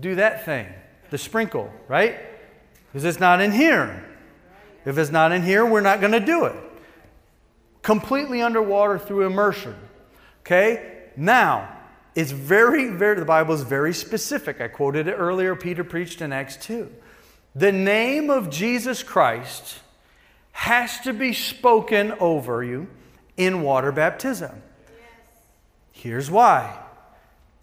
do 0.00 0.16
that 0.16 0.44
thing, 0.44 0.66
the 1.10 1.18
sprinkle, 1.18 1.72
right? 1.88 2.18
Because 2.86 3.04
it's 3.04 3.20
not 3.20 3.40
in 3.40 3.50
here. 3.50 4.04
If 4.84 4.98
it's 4.98 5.10
not 5.10 5.32
in 5.32 5.42
here, 5.42 5.64
we're 5.64 5.80
not 5.80 6.00
going 6.00 6.12
to 6.12 6.20
do 6.20 6.44
it. 6.44 6.56
Completely 7.82 8.42
underwater 8.42 8.98
through 8.98 9.26
immersion. 9.26 9.74
Okay? 10.40 11.04
Now, 11.16 11.77
it's 12.14 12.30
very, 12.30 12.88
very, 12.88 13.18
the 13.18 13.24
Bible 13.24 13.54
is 13.54 13.62
very 13.62 13.94
specific. 13.94 14.60
I 14.60 14.68
quoted 14.68 15.06
it 15.06 15.12
earlier. 15.12 15.54
Peter 15.54 15.84
preached 15.84 16.20
in 16.20 16.32
Acts 16.32 16.56
2. 16.56 16.90
The 17.54 17.72
name 17.72 18.30
of 18.30 18.50
Jesus 18.50 19.02
Christ 19.02 19.78
has 20.52 21.00
to 21.00 21.12
be 21.12 21.32
spoken 21.32 22.12
over 22.20 22.64
you 22.64 22.88
in 23.36 23.62
water 23.62 23.92
baptism. 23.92 24.62
Here's 25.92 26.30
why. 26.30 26.78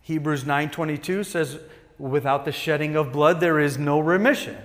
Hebrews 0.02 0.44
9:22 0.44 1.26
says 1.26 1.60
without 1.98 2.46
the 2.46 2.52
shedding 2.52 2.96
of 2.96 3.12
blood 3.12 3.40
there 3.40 3.60
is 3.60 3.78
no 3.78 4.00
remission. 4.00 4.58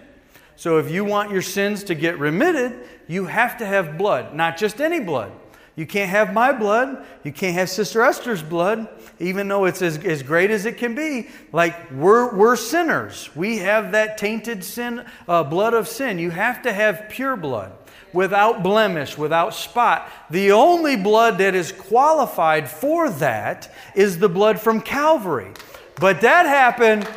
So 0.56 0.78
if 0.78 0.90
you 0.90 1.04
want 1.04 1.30
your 1.30 1.42
sins 1.42 1.84
to 1.84 1.94
get 1.94 2.18
remitted, 2.18 2.86
you 3.08 3.24
have 3.26 3.56
to 3.58 3.66
have 3.66 3.96
blood, 3.96 4.34
not 4.34 4.58
just 4.58 4.80
any 4.80 5.00
blood. 5.00 5.32
You 5.80 5.86
can't 5.86 6.10
have 6.10 6.34
my 6.34 6.52
blood. 6.52 7.06
You 7.24 7.32
can't 7.32 7.54
have 7.54 7.70
Sister 7.70 8.02
Esther's 8.02 8.42
blood, 8.42 8.86
even 9.18 9.48
though 9.48 9.64
it's 9.64 9.80
as, 9.80 9.96
as 10.04 10.22
great 10.22 10.50
as 10.50 10.66
it 10.66 10.76
can 10.76 10.94
be. 10.94 11.28
Like, 11.54 11.90
we're, 11.90 12.36
we're 12.36 12.56
sinners. 12.56 13.34
We 13.34 13.56
have 13.60 13.92
that 13.92 14.18
tainted 14.18 14.62
sin, 14.62 15.06
uh, 15.26 15.42
blood 15.44 15.72
of 15.72 15.88
sin. 15.88 16.18
You 16.18 16.32
have 16.32 16.60
to 16.64 16.72
have 16.74 17.08
pure 17.08 17.34
blood, 17.34 17.72
without 18.12 18.62
blemish, 18.62 19.16
without 19.16 19.54
spot. 19.54 20.06
The 20.28 20.52
only 20.52 20.96
blood 20.96 21.38
that 21.38 21.54
is 21.54 21.72
qualified 21.72 22.68
for 22.68 23.08
that 23.12 23.72
is 23.94 24.18
the 24.18 24.28
blood 24.28 24.60
from 24.60 24.82
Calvary. 24.82 25.50
But 25.98 26.20
that 26.20 26.44
happened 26.44 27.08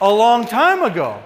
a 0.00 0.12
long 0.12 0.46
time 0.46 0.84
ago. 0.84 1.20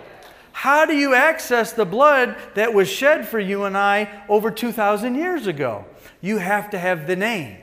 How 0.53 0.87
do 0.87 0.97
you 0.97 1.15
access 1.15 1.75
the 1.75 1.85
blood 1.85 2.35
that 2.55 2.73
was 2.73 2.89
shed 2.89 3.29
for 3.29 3.39
you 3.39 3.65
and 3.65 3.77
I 3.77 4.25
over 4.27 4.51
2,000 4.51 5.17
years 5.17 5.47
ago? 5.47 5.85
You 6.21 6.39
have 6.39 6.71
to 6.71 6.79
have 6.79 7.07
the 7.07 7.17
name. 7.17 7.57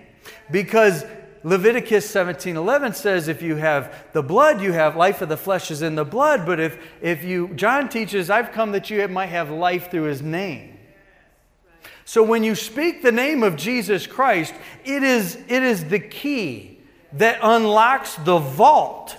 Because 0.49 1.05
Leviticus 1.43 2.09
17:11 2.09 2.95
says 2.95 3.27
if 3.27 3.41
you 3.41 3.55
have 3.55 3.93
the 4.13 4.23
blood, 4.23 4.61
you 4.61 4.71
have 4.71 4.95
life 4.95 5.21
of 5.21 5.29
the 5.29 5.37
flesh 5.37 5.69
is 5.69 5.81
in 5.81 5.95
the 5.95 6.05
blood. 6.05 6.45
But 6.45 6.59
if, 6.59 6.77
if 7.01 7.23
you, 7.23 7.49
John 7.49 7.87
teaches, 7.87 8.29
I've 8.29 8.51
come 8.51 8.71
that 8.71 8.89
you 8.89 9.07
might 9.07 9.27
have 9.27 9.51
life 9.51 9.91
through 9.91 10.03
his 10.03 10.21
name. 10.21 10.77
So 12.03 12.23
when 12.23 12.43
you 12.43 12.55
speak 12.55 13.01
the 13.01 13.11
name 13.11 13.43
of 13.43 13.55
Jesus 13.55 14.05
Christ, 14.05 14.53
it 14.83 15.03
is, 15.03 15.35
it 15.47 15.63
is 15.63 15.85
the 15.85 15.99
key 15.99 16.79
that 17.13 17.39
unlocks 17.41 18.15
the 18.15 18.37
vault 18.37 19.15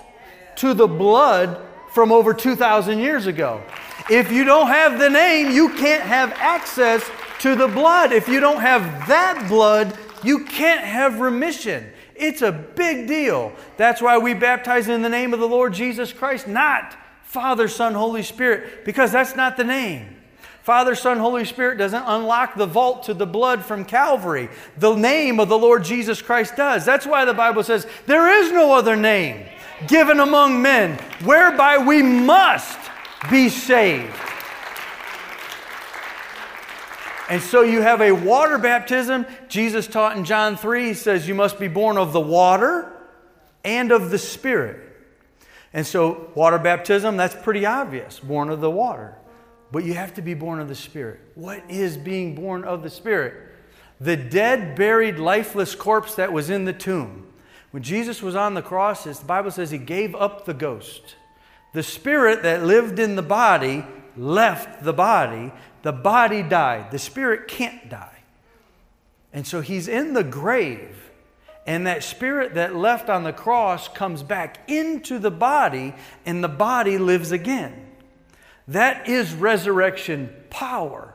to 0.57 0.75
the 0.75 0.87
blood 0.87 1.61
from 1.91 2.13
over 2.13 2.35
2,000 2.35 2.99
years 2.99 3.27
ago. 3.27 3.63
If 4.09 4.31
you 4.31 4.45
don't 4.45 4.69
have 4.69 4.99
the 4.99 5.11
name, 5.11 5.51
you 5.51 5.71
can't 5.71 6.03
have 6.03 6.33
access 6.35 7.09
to 7.41 7.57
the 7.57 7.67
blood. 7.67 8.13
If 8.13 8.29
you 8.29 8.39
don't 8.39 8.61
have 8.61 8.83
that 9.09 9.47
blood, 9.49 9.99
you 10.23 10.45
can't 10.45 10.85
have 10.85 11.21
remission. 11.21 11.89
It's 12.15 12.43
a 12.43 12.53
big 12.53 13.09
deal. 13.09 13.53
That's 13.77 14.01
why 14.01 14.19
we 14.19 14.33
baptize 14.33 14.89
in 14.89 15.03
the 15.03 15.09
name 15.09 15.35
of 15.35 15.41
the 15.41 15.49
Lord 15.49 15.75
Jesus 15.75 16.13
Christ, 16.13 16.47
not 16.47 16.97
Father, 17.25 17.69
Son, 17.69 17.95
Holy 17.95 18.23
Spirit, 18.23 18.85
because 18.85 19.13
that's 19.13 19.37
not 19.37 19.57
the 19.57 19.65
name. 19.65 20.17
Father, 20.63 20.95
Son, 20.95 21.19
Holy 21.19 21.45
Spirit 21.45 21.77
doesn't 21.77 22.03
unlock 22.05 22.55
the 22.55 22.67
vault 22.67 23.05
to 23.05 23.15
the 23.15 23.27
blood 23.27 23.65
from 23.65 23.85
Calvary. 23.85 24.49
The 24.79 24.95
name 24.95 25.39
of 25.39 25.49
the 25.49 25.59
Lord 25.59 25.85
Jesus 25.85 26.23
Christ 26.23 26.57
does. 26.57 26.85
That's 26.85 27.07
why 27.07 27.25
the 27.25 27.35
Bible 27.35 27.63
says 27.63 27.87
there 28.07 28.41
is 28.41 28.51
no 28.51 28.73
other 28.73 28.97
name 28.97 29.47
given 29.87 30.21
among 30.21 30.63
men 30.63 30.99
whereby 31.25 31.79
we 31.79 32.03
must 32.03 32.79
be 33.31 33.49
saved. 33.49 34.15
And 37.29 37.43
so 37.43 37.63
you 37.63 37.83
have 37.83 38.01
a 38.01 38.13
water 38.13 38.57
baptism. 38.57 39.27
Jesus 39.49 39.87
taught 39.87 40.17
in 40.17 40.25
John 40.25 40.57
3, 40.57 40.85
he 40.85 40.95
says, 40.95 41.27
You 41.27 41.35
must 41.35 41.59
be 41.59 41.69
born 41.69 41.99
of 41.99 42.13
the 42.13 42.21
water 42.21 42.93
and 43.65 43.91
of 43.91 44.11
the 44.11 44.19
Spirit. 44.19 44.81
And 45.73 45.87
so, 45.87 46.31
water 46.35 46.59
baptism, 46.59 47.17
that's 47.17 47.35
pretty 47.35 47.67
obvious, 47.67 48.21
born 48.21 48.49
of 48.49 48.61
the 48.61 48.71
water. 48.71 49.15
But 49.73 49.85
you 49.85 49.95
have 49.95 50.15
to 50.15 50.23
be 50.23 50.35
born 50.35 50.61
of 50.61 50.69
the 50.69 50.75
Spirit. 50.75 51.21
What 51.35 51.69
is 51.69 51.97
being 51.97 52.35
born 52.35 52.65
of 52.65 52.83
the 52.83 52.91
Spirit? 52.91 53.35
The 54.01 54.17
dead, 54.17 54.77
buried, 54.77 55.19
lifeless 55.19 55.75
corpse 55.75 56.15
that 56.15 56.33
was 56.33 56.49
in 56.49 56.65
the 56.65 56.73
tomb. 56.73 57.27
When 57.73 57.83
Jesus 57.83 58.23
was 58.23 58.37
on 58.37 58.55
the 58.55 58.63
cross, 58.63 59.05
the 59.05 59.25
Bible 59.27 59.51
says 59.51 59.71
he 59.71 59.79
gave 59.79 60.15
up 60.15 60.45
the 60.45 60.55
ghost. 60.55 61.17
The 61.77 61.83
spirit 61.83 62.43
that 62.45 62.65
lived 62.65 62.99
in 62.99 63.17
the 63.17 63.23
body 63.23 63.85
left 64.17 64.83
the 64.83 64.95
body, 64.95 65.53
the 65.83 65.93
body 65.93 66.43
died. 66.43 66.91
The 66.91 66.99
spirit 66.99 67.49
can't 67.49 67.91
die. 67.91 68.23
And 69.31 69.47
so 69.47 69.61
he's 69.61 69.87
in 69.87 70.15
the 70.15 70.25
grave. 70.25 71.11
And 71.67 71.87
that 71.87 72.03
spirit 72.03 72.55
that 72.55 72.75
left 72.75 73.11
on 73.11 73.25
the 73.25 73.33
cross 73.35 73.89
comes 73.89 74.23
back 74.23 74.59
into 74.71 75.19
the 75.19 75.31
body, 75.31 75.93
and 76.25 76.43
the 76.43 76.49
body 76.49 76.97
lives 76.97 77.31
again. 77.31 77.87
That 78.67 79.07
is 79.07 79.35
resurrection 79.35 80.33
power. 80.49 81.13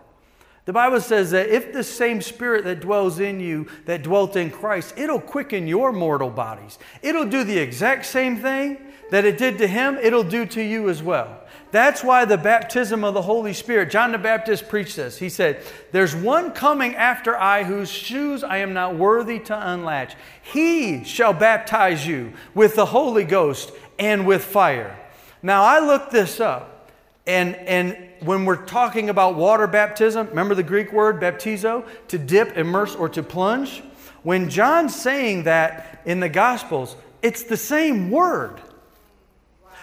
The 0.65 0.73
Bible 0.73 1.01
says 1.01 1.31
that 1.31 1.49
if 1.49 1.73
the 1.73 1.83
same 1.83 2.21
spirit 2.21 2.65
that 2.65 2.81
dwells 2.81 3.19
in 3.19 3.39
you 3.39 3.65
that 3.85 4.03
dwelt 4.03 4.35
in 4.35 4.51
Christ, 4.51 4.93
it'll 4.95 5.21
quicken 5.21 5.65
your 5.65 5.91
mortal 5.91 6.29
bodies. 6.29 6.77
It'll 7.01 7.25
do 7.25 7.43
the 7.43 7.57
exact 7.57 8.05
same 8.05 8.37
thing 8.37 8.90
that 9.11 9.25
it 9.25 9.37
did 9.37 9.59
to 9.59 9.67
him, 9.67 9.97
it'll 10.01 10.23
do 10.23 10.45
to 10.47 10.61
you 10.61 10.89
as 10.89 11.03
well. 11.03 11.37
That's 11.71 12.03
why 12.03 12.25
the 12.25 12.37
baptism 12.37 13.03
of 13.03 13.13
the 13.13 13.21
Holy 13.21 13.53
Spirit, 13.53 13.91
John 13.91 14.11
the 14.11 14.17
Baptist 14.17 14.67
preached 14.67 14.95
this. 14.95 15.17
He 15.17 15.29
said, 15.29 15.61
There's 15.91 16.15
one 16.15 16.51
coming 16.51 16.95
after 16.95 17.37
I 17.37 17.63
whose 17.63 17.89
shoes 17.89 18.43
I 18.43 18.57
am 18.57 18.73
not 18.73 18.95
worthy 18.95 19.39
to 19.39 19.71
unlatch. 19.71 20.15
He 20.41 21.03
shall 21.03 21.33
baptize 21.33 22.07
you 22.07 22.33
with 22.53 22.75
the 22.75 22.87
Holy 22.87 23.23
Ghost 23.23 23.71
and 23.99 24.25
with 24.25 24.43
fire. 24.43 24.97
Now, 25.43 25.63
I 25.63 25.79
looked 25.79 26.11
this 26.11 26.39
up, 26.39 26.91
and, 27.27 27.55
and 27.55 27.97
when 28.21 28.45
we're 28.45 28.65
talking 28.65 29.09
about 29.09 29.35
water 29.35 29.67
baptism, 29.67 30.27
remember 30.27 30.55
the 30.55 30.63
Greek 30.63 30.91
word 30.93 31.21
baptizo, 31.21 31.85
to 32.09 32.17
dip, 32.17 32.57
immerse, 32.57 32.95
or 32.95 33.09
to 33.09 33.23
plunge? 33.23 33.83
When 34.23 34.49
John's 34.49 34.95
saying 34.95 35.43
that 35.43 36.01
in 36.05 36.19
the 36.19 36.29
Gospels, 36.29 36.95
it's 37.21 37.43
the 37.43 37.57
same 37.57 38.11
word. 38.11 38.61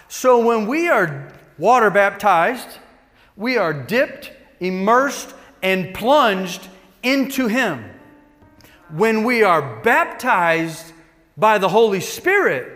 So 0.09 0.43
when 0.43 0.65
we 0.65 0.89
are 0.89 1.31
water 1.59 1.91
baptized, 1.91 2.67
we 3.37 3.57
are 3.57 3.71
dipped, 3.71 4.33
immersed, 4.59 5.33
and 5.61 5.93
plunged 5.93 6.67
into 7.03 7.47
Him. 7.47 7.85
When 8.89 9.23
we 9.23 9.43
are 9.43 9.81
baptized 9.81 10.93
by 11.37 11.59
the 11.59 11.69
Holy 11.69 12.01
Spirit, 12.01 12.75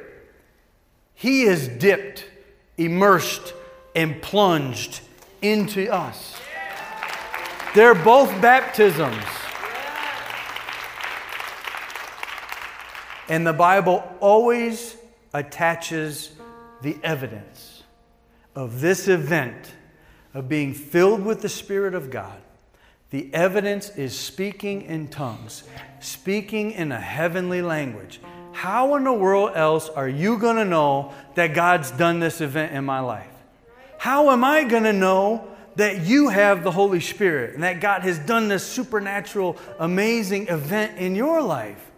He 1.15 1.41
is 1.41 1.67
dipped, 1.67 2.29
immersed, 2.77 3.55
and 3.95 4.21
plunged 4.21 5.01
into 5.41 5.91
us. 5.91 6.39
They're 7.73 7.95
both 7.95 8.29
baptisms. 8.41 9.23
And 13.27 13.47
the 13.47 13.53
Bible 13.53 14.03
always 14.19 14.95
attaches 15.33 16.29
the 16.83 16.97
evidence 17.01 17.83
of 18.55 18.81
this 18.81 19.07
event 19.07 19.71
of 20.33 20.47
being 20.47 20.73
filled 20.73 21.25
with 21.25 21.41
the 21.41 21.49
Spirit 21.49 21.95
of 21.95 22.11
God, 22.11 22.39
the 23.09 23.33
evidence 23.33 23.89
is 23.91 24.17
speaking 24.17 24.83
in 24.83 25.07
tongues, 25.07 25.63
speaking 25.99 26.71
in 26.71 26.91
a 26.91 26.99
heavenly 26.99 27.61
language. 27.61 28.19
how 28.51 28.95
in 28.95 29.03
the 29.03 29.13
world 29.13 29.51
else 29.55 29.89
are 29.89 30.07
you 30.07 30.37
going 30.37 30.57
to 30.57 30.65
know 30.65 31.11
that 31.33 31.55
God's 31.55 31.89
done 31.89 32.19
this 32.19 32.39
event 32.41 32.73
in 32.73 32.85
my 32.85 32.99
life? 32.99 33.31
How 33.97 34.29
am 34.29 34.43
I 34.43 34.63
going 34.63 34.83
to 34.83 34.93
know 34.93 35.47
that 35.75 36.01
you 36.01 36.29
have 36.29 36.63
the 36.63 36.69
Holy 36.71 36.99
Spirit 36.99 37.55
and 37.55 37.63
that 37.63 37.81
God 37.81 38.03
has 38.03 38.19
done 38.19 38.47
this 38.47 38.63
supernatural, 38.63 39.57
amazing 39.79 40.49
event 40.49 40.97
in 40.97 41.15
your 41.15 41.41
life? 41.41 41.91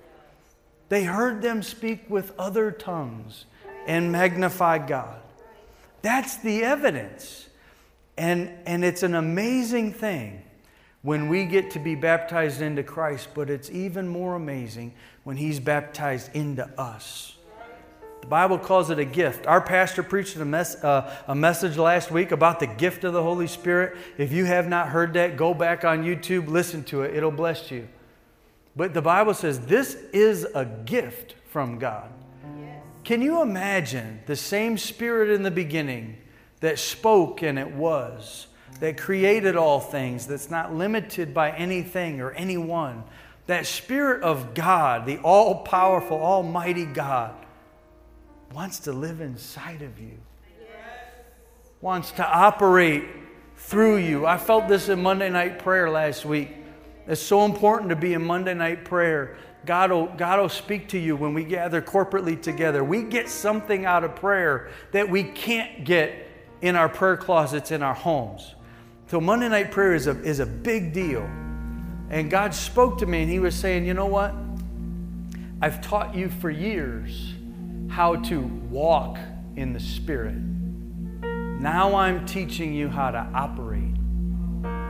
They 0.87 1.03
heard 1.03 1.41
them 1.41 1.63
speak 1.63 2.05
with 2.07 2.31
other 2.39 2.71
tongues 2.71 3.45
and 3.87 4.11
magnify 4.11 4.79
God. 4.79 5.21
That's 6.01 6.37
the 6.37 6.63
evidence. 6.63 7.47
And, 8.17 8.51
and 8.65 8.85
it's 8.85 9.03
an 9.03 9.15
amazing 9.15 9.93
thing 9.93 10.41
when 11.01 11.29
we 11.29 11.45
get 11.45 11.71
to 11.71 11.79
be 11.79 11.95
baptized 11.95 12.61
into 12.61 12.83
Christ, 12.83 13.29
but 13.33 13.49
it's 13.49 13.69
even 13.69 14.07
more 14.07 14.35
amazing 14.35 14.93
when 15.23 15.37
He's 15.37 15.59
baptized 15.59 16.35
into 16.35 16.67
us. 16.79 17.35
The 18.21 18.27
Bible 18.27 18.57
calls 18.57 18.89
it 18.89 18.97
a 18.97 19.05
gift. 19.05 19.45
Our 19.45 19.61
pastor 19.61 20.01
preached 20.01 20.35
a, 20.37 20.45
mes- 20.45 20.83
uh, 20.83 21.15
a 21.27 21.35
message 21.35 21.77
last 21.77 22.09
week 22.09 22.31
about 22.31 22.59
the 22.59 22.65
gift 22.65 23.03
of 23.03 23.13
the 23.13 23.21
Holy 23.21 23.45
Spirit. 23.45 23.95
If 24.17 24.31
you 24.31 24.45
have 24.45 24.67
not 24.67 24.89
heard 24.89 25.13
that, 25.13 25.37
go 25.37 25.53
back 25.53 25.85
on 25.85 26.03
YouTube, 26.03 26.47
listen 26.47 26.83
to 26.85 27.03
it, 27.03 27.15
it'll 27.15 27.29
bless 27.29 27.69
you. 27.69 27.87
But 28.75 28.95
the 28.95 29.01
Bible 29.01 29.35
says 29.35 29.59
this 29.59 29.93
is 30.11 30.43
a 30.55 30.65
gift 30.65 31.35
from 31.49 31.77
God. 31.77 32.09
Can 33.05 33.21
you 33.21 33.43
imagine 33.43 34.21
the 34.25 34.35
same 34.35 34.79
Spirit 34.79 35.29
in 35.29 35.43
the 35.43 35.51
beginning 35.51 36.17
that 36.59 36.79
spoke 36.79 37.43
and 37.43 37.59
it 37.59 37.71
was, 37.71 38.47
that 38.79 38.97
created 38.97 39.55
all 39.55 39.79
things, 39.79 40.25
that's 40.25 40.49
not 40.49 40.73
limited 40.73 41.31
by 41.31 41.51
anything 41.51 42.19
or 42.19 42.31
anyone? 42.31 43.03
That 43.45 43.67
Spirit 43.67 44.23
of 44.23 44.55
God, 44.55 45.05
the 45.05 45.19
all 45.19 45.57
powerful, 45.57 46.17
almighty 46.17 46.85
God, 46.85 47.35
wants 48.51 48.79
to 48.79 48.91
live 48.91 49.21
inside 49.21 49.83
of 49.83 49.99
you, 49.99 50.17
wants 51.81 52.09
to 52.13 52.27
operate 52.27 53.03
through 53.55 53.97
you. 53.97 54.25
I 54.25 54.39
felt 54.39 54.67
this 54.67 54.89
in 54.89 55.03
Monday 55.03 55.29
night 55.29 55.59
prayer 55.59 55.91
last 55.91 56.25
week. 56.25 56.49
It's 57.05 57.21
so 57.21 57.45
important 57.45 57.91
to 57.91 57.95
be 57.95 58.13
in 58.15 58.25
Monday 58.25 58.55
night 58.55 58.83
prayer 58.83 59.37
God 59.65 59.91
will, 59.91 60.07
God 60.07 60.39
will 60.39 60.49
speak 60.49 60.89
to 60.89 60.99
you 60.99 61.15
when 61.15 61.33
we 61.33 61.43
gather 61.43 61.81
corporately 61.81 62.39
together. 62.39 62.83
We 62.83 63.03
get 63.03 63.29
something 63.29 63.85
out 63.85 64.03
of 64.03 64.15
prayer 64.15 64.69
that 64.91 65.09
we 65.09 65.23
can't 65.23 65.83
get 65.83 66.29
in 66.61 66.75
our 66.75 66.89
prayer 66.89 67.17
closets 67.17 67.71
in 67.71 67.81
our 67.81 67.93
homes. 67.93 68.55
So, 69.07 69.19
Monday 69.19 69.49
night 69.49 69.71
prayer 69.71 69.93
is 69.93 70.07
a, 70.07 70.19
is 70.23 70.39
a 70.39 70.45
big 70.45 70.93
deal. 70.93 71.23
And 72.09 72.29
God 72.29 72.53
spoke 72.53 72.99
to 72.99 73.05
me 73.05 73.23
and 73.23 73.31
He 73.31 73.39
was 73.39 73.55
saying, 73.55 73.85
You 73.85 73.93
know 73.93 74.05
what? 74.05 74.33
I've 75.61 75.81
taught 75.81 76.15
you 76.15 76.29
for 76.29 76.49
years 76.49 77.33
how 77.89 78.15
to 78.15 78.41
walk 78.41 79.17
in 79.55 79.73
the 79.73 79.79
Spirit. 79.79 80.35
Now 80.35 81.95
I'm 81.95 82.25
teaching 82.25 82.73
you 82.73 82.89
how 82.89 83.11
to 83.11 83.27
operate 83.33 83.95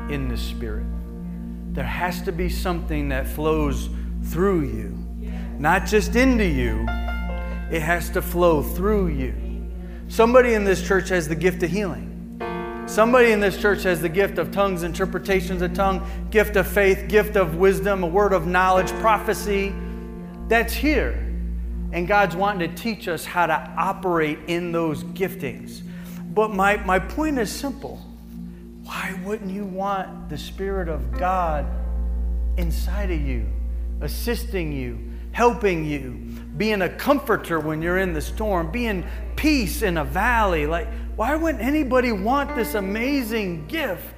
in 0.09 0.27
the 0.29 0.37
Spirit. 0.37 0.85
There 1.73 1.85
has 1.85 2.21
to 2.23 2.31
be 2.31 2.49
something 2.49 3.09
that 3.09 3.27
flows 3.27 3.89
through 4.25 4.61
you, 4.61 4.97
not 5.59 5.85
just 5.85 6.15
into 6.15 6.45
you, 6.45 6.85
it 7.71 7.81
has 7.81 8.09
to 8.11 8.21
flow 8.21 8.61
through 8.61 9.07
you. 9.07 9.33
Somebody 10.07 10.53
in 10.53 10.63
this 10.63 10.85
church 10.85 11.09
has 11.09 11.27
the 11.27 11.35
gift 11.35 11.63
of 11.63 11.71
healing. 11.71 12.11
Somebody 12.87 13.31
in 13.31 13.39
this 13.39 13.59
church 13.59 13.81
has 13.83 13.99
the 13.99 14.09
gift 14.09 14.37
of 14.37 14.51
tongues, 14.51 14.83
interpretations 14.83 15.63
of 15.63 15.73
tongue, 15.73 16.07
gift 16.29 16.55
of 16.55 16.67
faith, 16.67 17.07
gift 17.07 17.35
of 17.35 17.55
wisdom, 17.55 18.03
a 18.03 18.07
word 18.07 18.31
of 18.31 18.45
knowledge, 18.45 18.91
prophecy. 18.99 19.73
That's 20.47 20.73
here. 20.73 21.13
And 21.91 22.07
God's 22.07 22.35
wanting 22.35 22.69
to 22.69 22.75
teach 22.75 23.07
us 23.07 23.25
how 23.25 23.47
to 23.47 23.73
operate 23.77 24.37
in 24.47 24.71
those 24.71 25.03
giftings. 25.03 25.81
But 26.33 26.53
my, 26.53 26.77
my 26.77 26.99
point 26.99 27.39
is 27.39 27.51
simple. 27.51 27.97
Why 28.83 29.19
wouldn't 29.23 29.49
you 29.49 29.65
want 29.65 30.29
the 30.29 30.37
Spirit 30.37 30.87
of 30.87 31.17
God 31.17 31.65
inside 32.57 33.09
of 33.09 33.19
you? 33.19 33.47
Assisting 34.01 34.71
you, 34.71 34.99
helping 35.31 35.85
you, 35.85 36.11
being 36.57 36.81
a 36.81 36.89
comforter 36.89 37.59
when 37.59 37.81
you're 37.81 37.97
in 37.97 38.13
the 38.13 38.21
storm, 38.21 38.71
being 38.71 39.05
peace 39.35 39.81
in 39.81 39.97
a 39.97 40.05
valley. 40.05 40.65
Like, 40.65 40.87
why 41.15 41.35
wouldn't 41.35 41.63
anybody 41.63 42.11
want 42.11 42.55
this 42.55 42.75
amazing 42.75 43.67
gift 43.67 44.15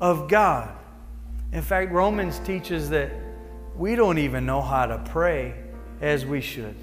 of 0.00 0.28
God? 0.28 0.70
In 1.52 1.62
fact, 1.62 1.92
Romans 1.92 2.38
teaches 2.40 2.90
that 2.90 3.10
we 3.74 3.94
don't 3.94 4.18
even 4.18 4.44
know 4.44 4.60
how 4.60 4.86
to 4.86 4.98
pray 4.98 5.54
as 6.00 6.26
we 6.26 6.40
should 6.40 6.74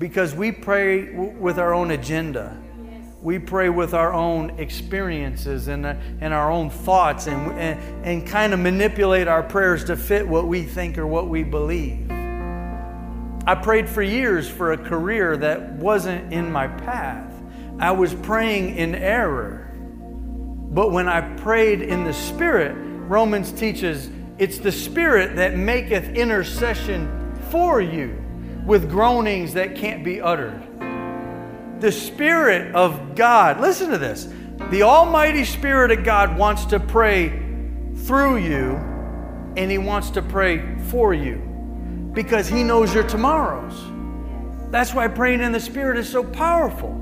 because 0.00 0.34
we 0.34 0.50
pray 0.50 1.12
w- 1.12 1.30
with 1.38 1.58
our 1.58 1.72
own 1.74 1.92
agenda 1.92 2.56
we 3.22 3.38
pray 3.38 3.68
with 3.68 3.92
our 3.92 4.14
own 4.14 4.58
experiences 4.58 5.68
and, 5.68 5.84
uh, 5.84 5.94
and 6.20 6.32
our 6.32 6.50
own 6.50 6.70
thoughts 6.70 7.26
and, 7.26 7.52
and, 7.58 8.06
and 8.06 8.26
kind 8.26 8.54
of 8.54 8.60
manipulate 8.60 9.28
our 9.28 9.42
prayers 9.42 9.84
to 9.84 9.96
fit 9.96 10.26
what 10.26 10.46
we 10.46 10.62
think 10.62 10.96
or 10.96 11.06
what 11.06 11.28
we 11.28 11.42
believe. 11.42 12.10
I 12.10 13.54
prayed 13.62 13.88
for 13.88 14.02
years 14.02 14.48
for 14.48 14.72
a 14.72 14.78
career 14.78 15.36
that 15.36 15.72
wasn't 15.72 16.32
in 16.32 16.50
my 16.50 16.68
path. 16.68 17.32
I 17.78 17.90
was 17.90 18.14
praying 18.14 18.76
in 18.76 18.94
error. 18.94 19.70
But 19.74 20.92
when 20.92 21.08
I 21.08 21.20
prayed 21.36 21.82
in 21.82 22.04
the 22.04 22.14
Spirit, 22.14 22.74
Romans 23.08 23.52
teaches 23.52 24.08
it's 24.38 24.58
the 24.58 24.72
Spirit 24.72 25.36
that 25.36 25.56
maketh 25.56 26.08
intercession 26.10 27.34
for 27.50 27.82
you 27.82 28.16
with 28.64 28.88
groanings 28.88 29.52
that 29.54 29.74
can't 29.74 30.04
be 30.04 30.20
uttered 30.20 30.70
the 31.80 31.92
Spirit 31.92 32.74
of 32.74 33.14
God, 33.14 33.60
listen 33.60 33.90
to 33.90 33.98
this. 33.98 34.28
The 34.70 34.82
Almighty 34.82 35.44
Spirit 35.44 35.90
of 35.90 36.04
God 36.04 36.36
wants 36.36 36.66
to 36.66 36.78
pray 36.78 37.30
through 38.04 38.38
you 38.38 38.76
and 39.56 39.70
He 39.70 39.78
wants 39.78 40.10
to 40.10 40.22
pray 40.22 40.78
for 40.88 41.14
you 41.14 41.36
because 42.12 42.48
He 42.48 42.62
knows 42.62 42.94
your 42.94 43.06
tomorrows. 43.06 43.82
That's 44.70 44.94
why 44.94 45.08
praying 45.08 45.40
in 45.40 45.52
the 45.52 45.60
Spirit 45.60 45.98
is 45.98 46.08
so 46.08 46.22
powerful, 46.22 46.96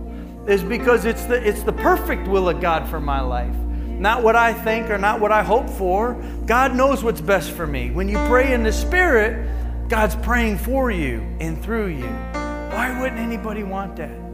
is 0.46 0.62
because 0.62 1.04
it's 1.04 1.24
the, 1.26 1.46
it's 1.46 1.62
the 1.62 1.72
perfect 1.72 2.26
will 2.26 2.48
of 2.48 2.60
God 2.60 2.88
for 2.88 3.00
my 3.00 3.20
life. 3.20 3.54
Not 3.54 4.22
what 4.22 4.36
I 4.36 4.54
think 4.54 4.90
or 4.90 4.96
not 4.96 5.20
what 5.20 5.32
I 5.32 5.42
hope 5.42 5.68
for. 5.68 6.14
God 6.46 6.74
knows 6.74 7.02
what's 7.02 7.20
best 7.20 7.50
for 7.50 7.66
me. 7.66 7.90
When 7.90 8.08
you 8.08 8.16
pray 8.28 8.52
in 8.52 8.62
the 8.62 8.72
Spirit, 8.72 9.48
God's 9.88 10.14
praying 10.16 10.58
for 10.58 10.90
you 10.90 11.20
and 11.40 11.62
through 11.62 11.88
you. 11.88 12.06
Why 12.06 12.96
wouldn't 13.00 13.18
anybody 13.18 13.64
want 13.64 13.96
that? 13.96 14.27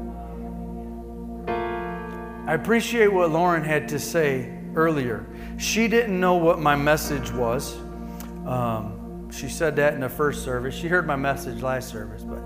I 2.46 2.52
appreciate 2.52 3.11
what 3.11 3.30
Lauren 3.30 3.64
had 3.64 3.88
to 3.88 3.98
say 3.98 4.52
earlier. 4.74 5.24
She 5.57 5.88
didn't 5.88 6.20
know 6.20 6.35
what 6.35 6.59
my 6.59 6.76
message 6.76 7.33
was. 7.33 7.74
Um, 8.46 9.30
she 9.33 9.48
said 9.48 9.76
that 9.76 9.94
in 9.94 10.00
the 10.00 10.11
first 10.11 10.44
service. 10.44 10.74
She 10.74 10.87
heard 10.87 11.07
my 11.07 11.16
message 11.16 11.62
last 11.62 11.88
service, 11.88 12.22
but 12.22 12.44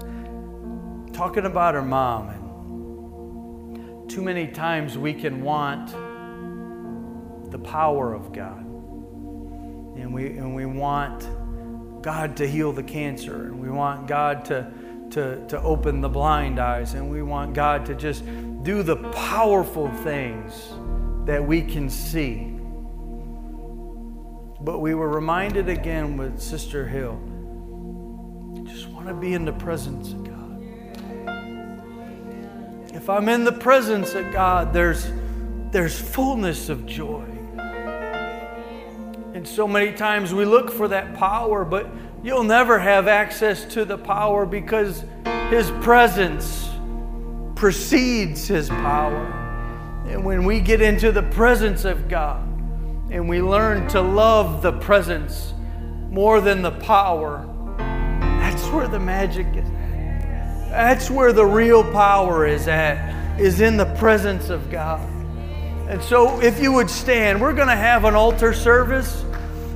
talking 1.12 1.46
about 1.46 1.74
her 1.74 1.82
mom, 1.82 2.28
and 2.28 4.08
too 4.08 4.22
many 4.22 4.46
times 4.46 4.96
we 4.96 5.12
can 5.12 5.42
want 5.42 5.90
the 7.50 7.58
power 7.58 8.14
of 8.14 8.32
God, 8.32 8.60
and 8.60 10.14
we 10.14 10.28
and 10.28 10.54
we 10.54 10.64
want 10.64 11.28
God 12.02 12.36
to 12.36 12.46
heal 12.46 12.72
the 12.72 12.84
cancer, 12.84 13.46
and 13.46 13.60
we 13.60 13.68
want 13.68 14.06
God 14.06 14.44
to 14.44 14.70
to 15.10 15.44
to 15.48 15.60
open 15.60 16.00
the 16.00 16.08
blind 16.08 16.60
eyes, 16.60 16.94
and 16.94 17.10
we 17.10 17.20
want 17.20 17.52
God 17.52 17.84
to 17.86 17.96
just 17.96 18.22
do 18.62 18.82
the 18.82 18.96
powerful 19.12 19.90
things 20.02 20.72
that 21.26 21.44
we 21.44 21.62
can 21.62 21.88
see. 21.88 22.54
But 24.60 24.80
we 24.80 24.94
were 24.94 25.08
reminded 25.08 25.68
again 25.68 26.16
with 26.16 26.40
Sister 26.40 26.86
Hill 26.86 27.20
just 28.78 28.90
want 28.90 29.08
to 29.08 29.14
be 29.14 29.34
in 29.34 29.44
the 29.44 29.52
presence 29.52 30.12
of 30.12 30.24
God. 30.24 30.62
If 32.94 33.08
I'm 33.08 33.28
in 33.28 33.44
the 33.44 33.52
presence 33.52 34.14
of 34.14 34.30
God, 34.32 34.72
there's, 34.72 35.10
there's 35.72 35.98
fullness 35.98 36.68
of 36.68 36.86
joy. 36.86 37.24
And 39.34 39.46
so 39.48 39.66
many 39.66 39.92
times 39.92 40.34
we 40.34 40.44
look 40.44 40.70
for 40.70 40.88
that 40.88 41.14
power, 41.14 41.64
but 41.64 41.88
you'll 42.22 42.44
never 42.44 42.78
have 42.78 43.08
access 43.08 43.64
to 43.72 43.84
the 43.84 43.98
power 43.98 44.44
because 44.44 45.04
His 45.50 45.70
presence 45.82 46.68
precedes 47.58 48.46
His 48.46 48.68
power. 48.68 49.26
And 50.06 50.24
when 50.24 50.44
we 50.44 50.60
get 50.60 50.80
into 50.80 51.10
the 51.10 51.24
presence 51.24 51.84
of 51.84 52.08
God 52.08 52.40
and 53.10 53.28
we 53.28 53.42
learn 53.42 53.88
to 53.88 54.00
love 54.00 54.62
the 54.62 54.72
presence 54.72 55.52
more 56.08 56.40
than 56.40 56.62
the 56.62 56.70
power, 56.70 57.44
that's 57.78 58.64
where 58.68 58.86
the 58.86 59.00
magic 59.00 59.46
is. 59.54 59.68
That's 60.70 61.10
where 61.10 61.32
the 61.32 61.44
real 61.44 61.82
power 61.92 62.46
is 62.46 62.68
at, 62.68 63.40
is 63.40 63.60
in 63.60 63.76
the 63.76 63.92
presence 63.96 64.50
of 64.50 64.70
God. 64.70 65.00
And 65.88 66.00
so 66.00 66.40
if 66.40 66.60
you 66.60 66.72
would 66.72 66.88
stand, 66.88 67.40
we're 67.40 67.54
going 67.54 67.68
to 67.68 67.76
have 67.76 68.04
an 68.04 68.14
altar 68.14 68.52
service 68.52 69.24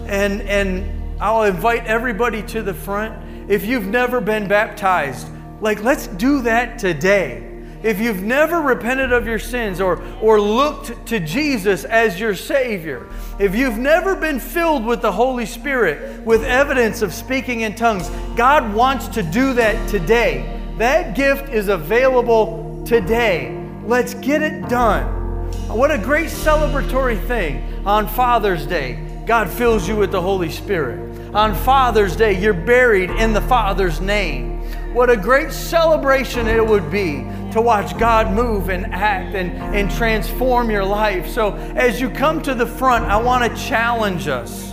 and 0.07 0.41
and 0.43 1.20
I'll 1.20 1.45
invite 1.45 1.87
everybody 1.87 2.43
to 2.45 2.62
the 2.62 2.74
front. 2.74 3.51
If 3.51 3.64
you've 3.64 3.87
never 3.87 4.20
been 4.20 4.47
baptized, 4.47 5.26
like 5.61 5.83
let's 5.83 6.07
do 6.07 6.43
that 6.43 6.78
today. 6.78 7.51
If 7.83 7.99
you've 7.99 8.22
never 8.22 8.61
repented 8.61 9.12
of 9.12 9.26
your 9.26 9.41
sins 9.41 9.80
or, 9.80 10.01
or 10.20 10.41
looked 10.41 11.07
to 11.07 11.18
Jesus 11.18 11.85
as 11.85 12.20
your 12.20 12.35
Savior, 12.35 13.09
if 13.41 13.57
you've 13.57 13.78
never 13.78 14.14
been 14.14 14.39
filled 14.39 14.85
with 14.85 15.03
the 15.03 15.11
Holy 15.11 15.47
Spirit 15.47 16.24
with 16.24 16.45
evidence 16.45 17.03
of 17.03 17.12
speaking 17.12 17.62
in 17.62 17.74
tongues, 17.74 18.09
God 18.37 18.72
wants 18.72 19.09
to 19.09 19.22
do 19.22 19.55
that 19.55 19.89
today. 19.89 20.61
That 20.78 21.16
gift 21.16 21.49
is 21.49 21.68
available 21.68 22.85
today. 22.87 23.59
Let's 23.85 24.14
get 24.14 24.43
it 24.43 24.68
done. 24.68 25.22
What 25.68 25.91
a 25.91 25.99
great 25.99 26.28
celebratory 26.28 27.24
thing 27.26 27.85
on 27.85 28.07
Father's 28.07 28.64
Day. 28.64 29.09
God 29.26 29.51
fills 29.51 29.89
you 29.89 29.97
with 29.97 30.12
the 30.12 30.20
Holy 30.20 30.51
Spirit. 30.51 31.35
On 31.35 31.55
Father's 31.55 32.14
Day, 32.14 32.41
you're 32.41 32.53
buried 32.53 33.11
in 33.11 33.33
the 33.33 33.41
Father's 33.41 34.01
name. 34.01 34.61
What 34.93 35.09
a 35.09 35.16
great 35.16 35.51
celebration 35.51 36.47
it 36.47 36.64
would 36.64 36.91
be 36.91 37.26
to 37.53 37.61
watch 37.61 37.98
God 37.98 38.32
move 38.32 38.68
and 38.68 38.86
act 38.92 39.34
and, 39.34 39.53
and 39.74 39.90
transform 39.90 40.70
your 40.70 40.84
life. 40.84 41.28
So, 41.28 41.55
as 41.55 42.00
you 42.00 42.11
come 42.11 42.42
to 42.42 42.55
the 42.55 42.66
front, 42.66 43.05
I 43.05 43.16
want 43.16 43.44
to 43.44 43.62
challenge 43.62 44.28
us. 44.28 44.72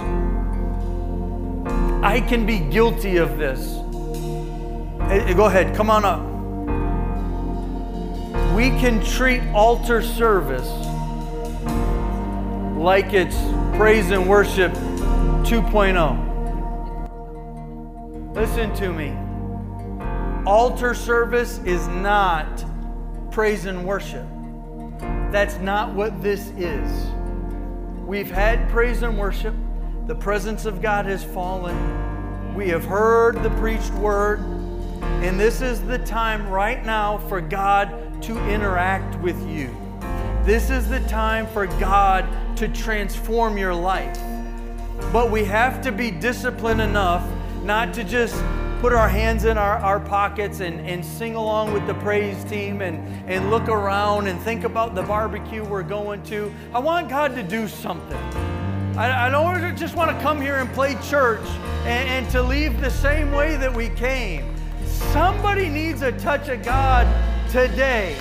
I 2.02 2.22
can 2.22 2.46
be 2.46 2.60
guilty 2.60 3.18
of 3.18 3.38
this. 3.38 3.74
Go 5.36 5.46
ahead, 5.46 5.76
come 5.76 5.90
on 5.90 6.06
up. 6.06 6.26
We 8.56 8.70
can 8.70 9.04
treat 9.04 9.42
altar 9.54 10.02
service 10.02 10.70
like 12.78 13.14
it's 13.14 13.36
praise 13.78 14.12
and 14.12 14.30
worship 14.30 14.72
2.0. 15.44 16.30
Listen 18.34 18.74
to 18.76 18.94
me. 18.94 19.14
Altar 20.46 20.94
service 20.94 21.60
is 21.66 21.88
not 21.88 22.64
praise 23.32 23.66
and 23.66 23.86
worship. 23.86 24.26
That's 25.32 25.58
not 25.60 25.94
what 25.94 26.22
this 26.22 26.48
is. 26.58 27.08
We've 28.06 28.32
had 28.32 28.68
praise 28.70 29.04
and 29.04 29.18
worship. 29.18 29.54
The 30.08 30.16
presence 30.16 30.66
of 30.66 30.82
God 30.82 31.06
has 31.06 31.24
fallen. 31.24 32.56
We 32.56 32.70
have 32.70 32.84
heard 32.84 33.42
the 33.44 33.52
preached 33.52 33.94
word. 33.94 34.40
And 35.22 35.40
this 35.40 35.62
is 35.62 35.82
the 35.84 36.00
time 36.00 36.50
right 36.50 36.84
now 36.84 37.20
for 37.30 37.40
God 37.40 38.22
to 38.24 38.38
interact 38.50 39.20
with 39.20 39.40
you. 39.48 39.76
This 40.44 40.70
is 40.70 40.90
the 40.90 41.02
time 41.02 41.46
for 41.48 41.68
God 41.68 42.28
to 42.58 42.68
transform 42.70 43.58
your 43.58 43.76
life. 43.76 44.18
But 45.14 45.30
we 45.30 45.46
have 45.46 45.82
to 45.84 45.92
be 45.92 46.10
disciplined 46.10 46.82
enough 46.82 47.30
not 47.64 47.94
to 47.94 48.04
just 48.04 48.36
put 48.80 48.94
our 48.94 49.10
hands 49.10 49.44
in 49.44 49.58
our, 49.58 49.78
our 49.80 50.00
pockets 50.00 50.62
and, 50.62 50.80
and 50.88 51.04
sing 51.04 51.36
along 51.36 51.74
with 51.74 51.86
the 51.86 51.94
praise 51.96 52.42
team 52.46 52.82
and, 52.82 52.98
and 53.30 53.50
look 53.50 53.68
around 53.68 54.28
and 54.28 54.40
think 54.42 54.64
about 54.64 54.96
the 54.96 55.04
barbecue 55.04 55.64
we're 55.66 55.84
going 55.84 56.24
to. 56.24 56.54
I 56.74 56.80
want 56.80 57.10
God 57.10 57.36
to 57.36 57.44
do 57.44 57.68
something. 57.68 58.18
I, 58.98 59.28
I 59.28 59.30
don't 59.30 59.76
just 59.76 59.96
want 59.96 60.12
to 60.12 60.24
come 60.24 60.40
here 60.40 60.56
and 60.56 60.72
play 60.74 60.96
church 61.04 61.46
and, 61.86 62.10
and 62.10 62.30
to 62.32 62.42
leave 62.42 62.80
the 62.80 62.90
same 62.90 63.34
way 63.34 63.58
that 63.58 63.74
we 63.74 63.90
came. 63.90 64.56
Somebody 64.86 65.68
needs 65.68 66.02
a 66.02 66.14
touch 66.14 66.48
of 66.48 66.64
God 66.64 67.06
today. 67.50 68.16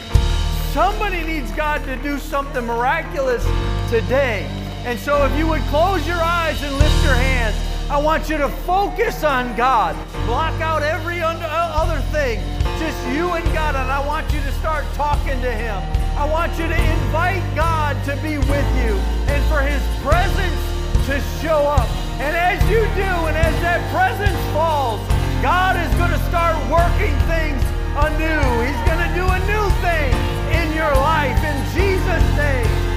Somebody 0.73 1.23
needs 1.23 1.53
God 1.53 1.85
to 1.85 1.95
do 2.03 2.19
something 2.19 2.67
miraculous 2.67 3.45
today. 3.91 4.45
And 4.85 4.99
so 4.99 5.25
if 5.25 5.39
you 5.39 5.47
would 5.47 5.63
close 5.63 6.07
your 6.07 6.21
eyes 6.21 6.61
and 6.65 6.77
lift 6.77 7.05
your 7.05 7.15
hands, 7.15 7.68
I 7.91 7.97
want 7.97 8.29
you 8.29 8.37
to 8.37 8.51
focus 8.69 9.25
on 9.25 9.57
God. 9.57 9.97
Block 10.27 10.61
out 10.61 10.83
every 10.83 11.23
other 11.23 12.01
thing, 12.13 12.39
just 12.79 13.01
you 13.09 13.33
and 13.33 13.45
God. 13.57 13.77
And 13.77 13.91
I 13.91 14.05
want 14.07 14.31
you 14.31 14.41
to 14.41 14.53
start 14.61 14.85
talking 14.93 15.41
to 15.41 15.51
Him. 15.51 15.81
I 16.13 16.29
want 16.29 16.53
you 16.61 16.69
to 16.69 16.77
invite 16.77 17.41
God 17.57 17.97
to 18.05 18.13
be 18.21 18.37
with 18.37 18.69
you 18.77 18.93
and 19.33 19.41
for 19.49 19.65
His 19.65 19.81
presence 20.05 20.61
to 21.09 21.17
show 21.41 21.65
up. 21.65 21.89
And 22.21 22.37
as 22.37 22.61
you 22.69 22.85
do, 22.93 23.11
and 23.25 23.37
as 23.37 23.57
that 23.65 23.81
presence 23.89 24.37
falls, 24.53 25.01
God 25.41 25.81
is 25.81 25.89
going 25.97 26.13
to 26.13 26.23
start 26.29 26.61
working 26.69 27.17
things 27.25 27.65
anew. 27.97 28.45
He's 28.69 28.83
going 28.85 29.01
to 29.01 29.13
do 29.17 29.25
a 29.25 29.41
new 29.49 29.65
thing 29.81 30.13
in 30.53 30.77
your 30.77 30.93
life 30.93 31.41
in 31.41 31.57
Jesus' 31.73 32.29
name. 32.37 32.88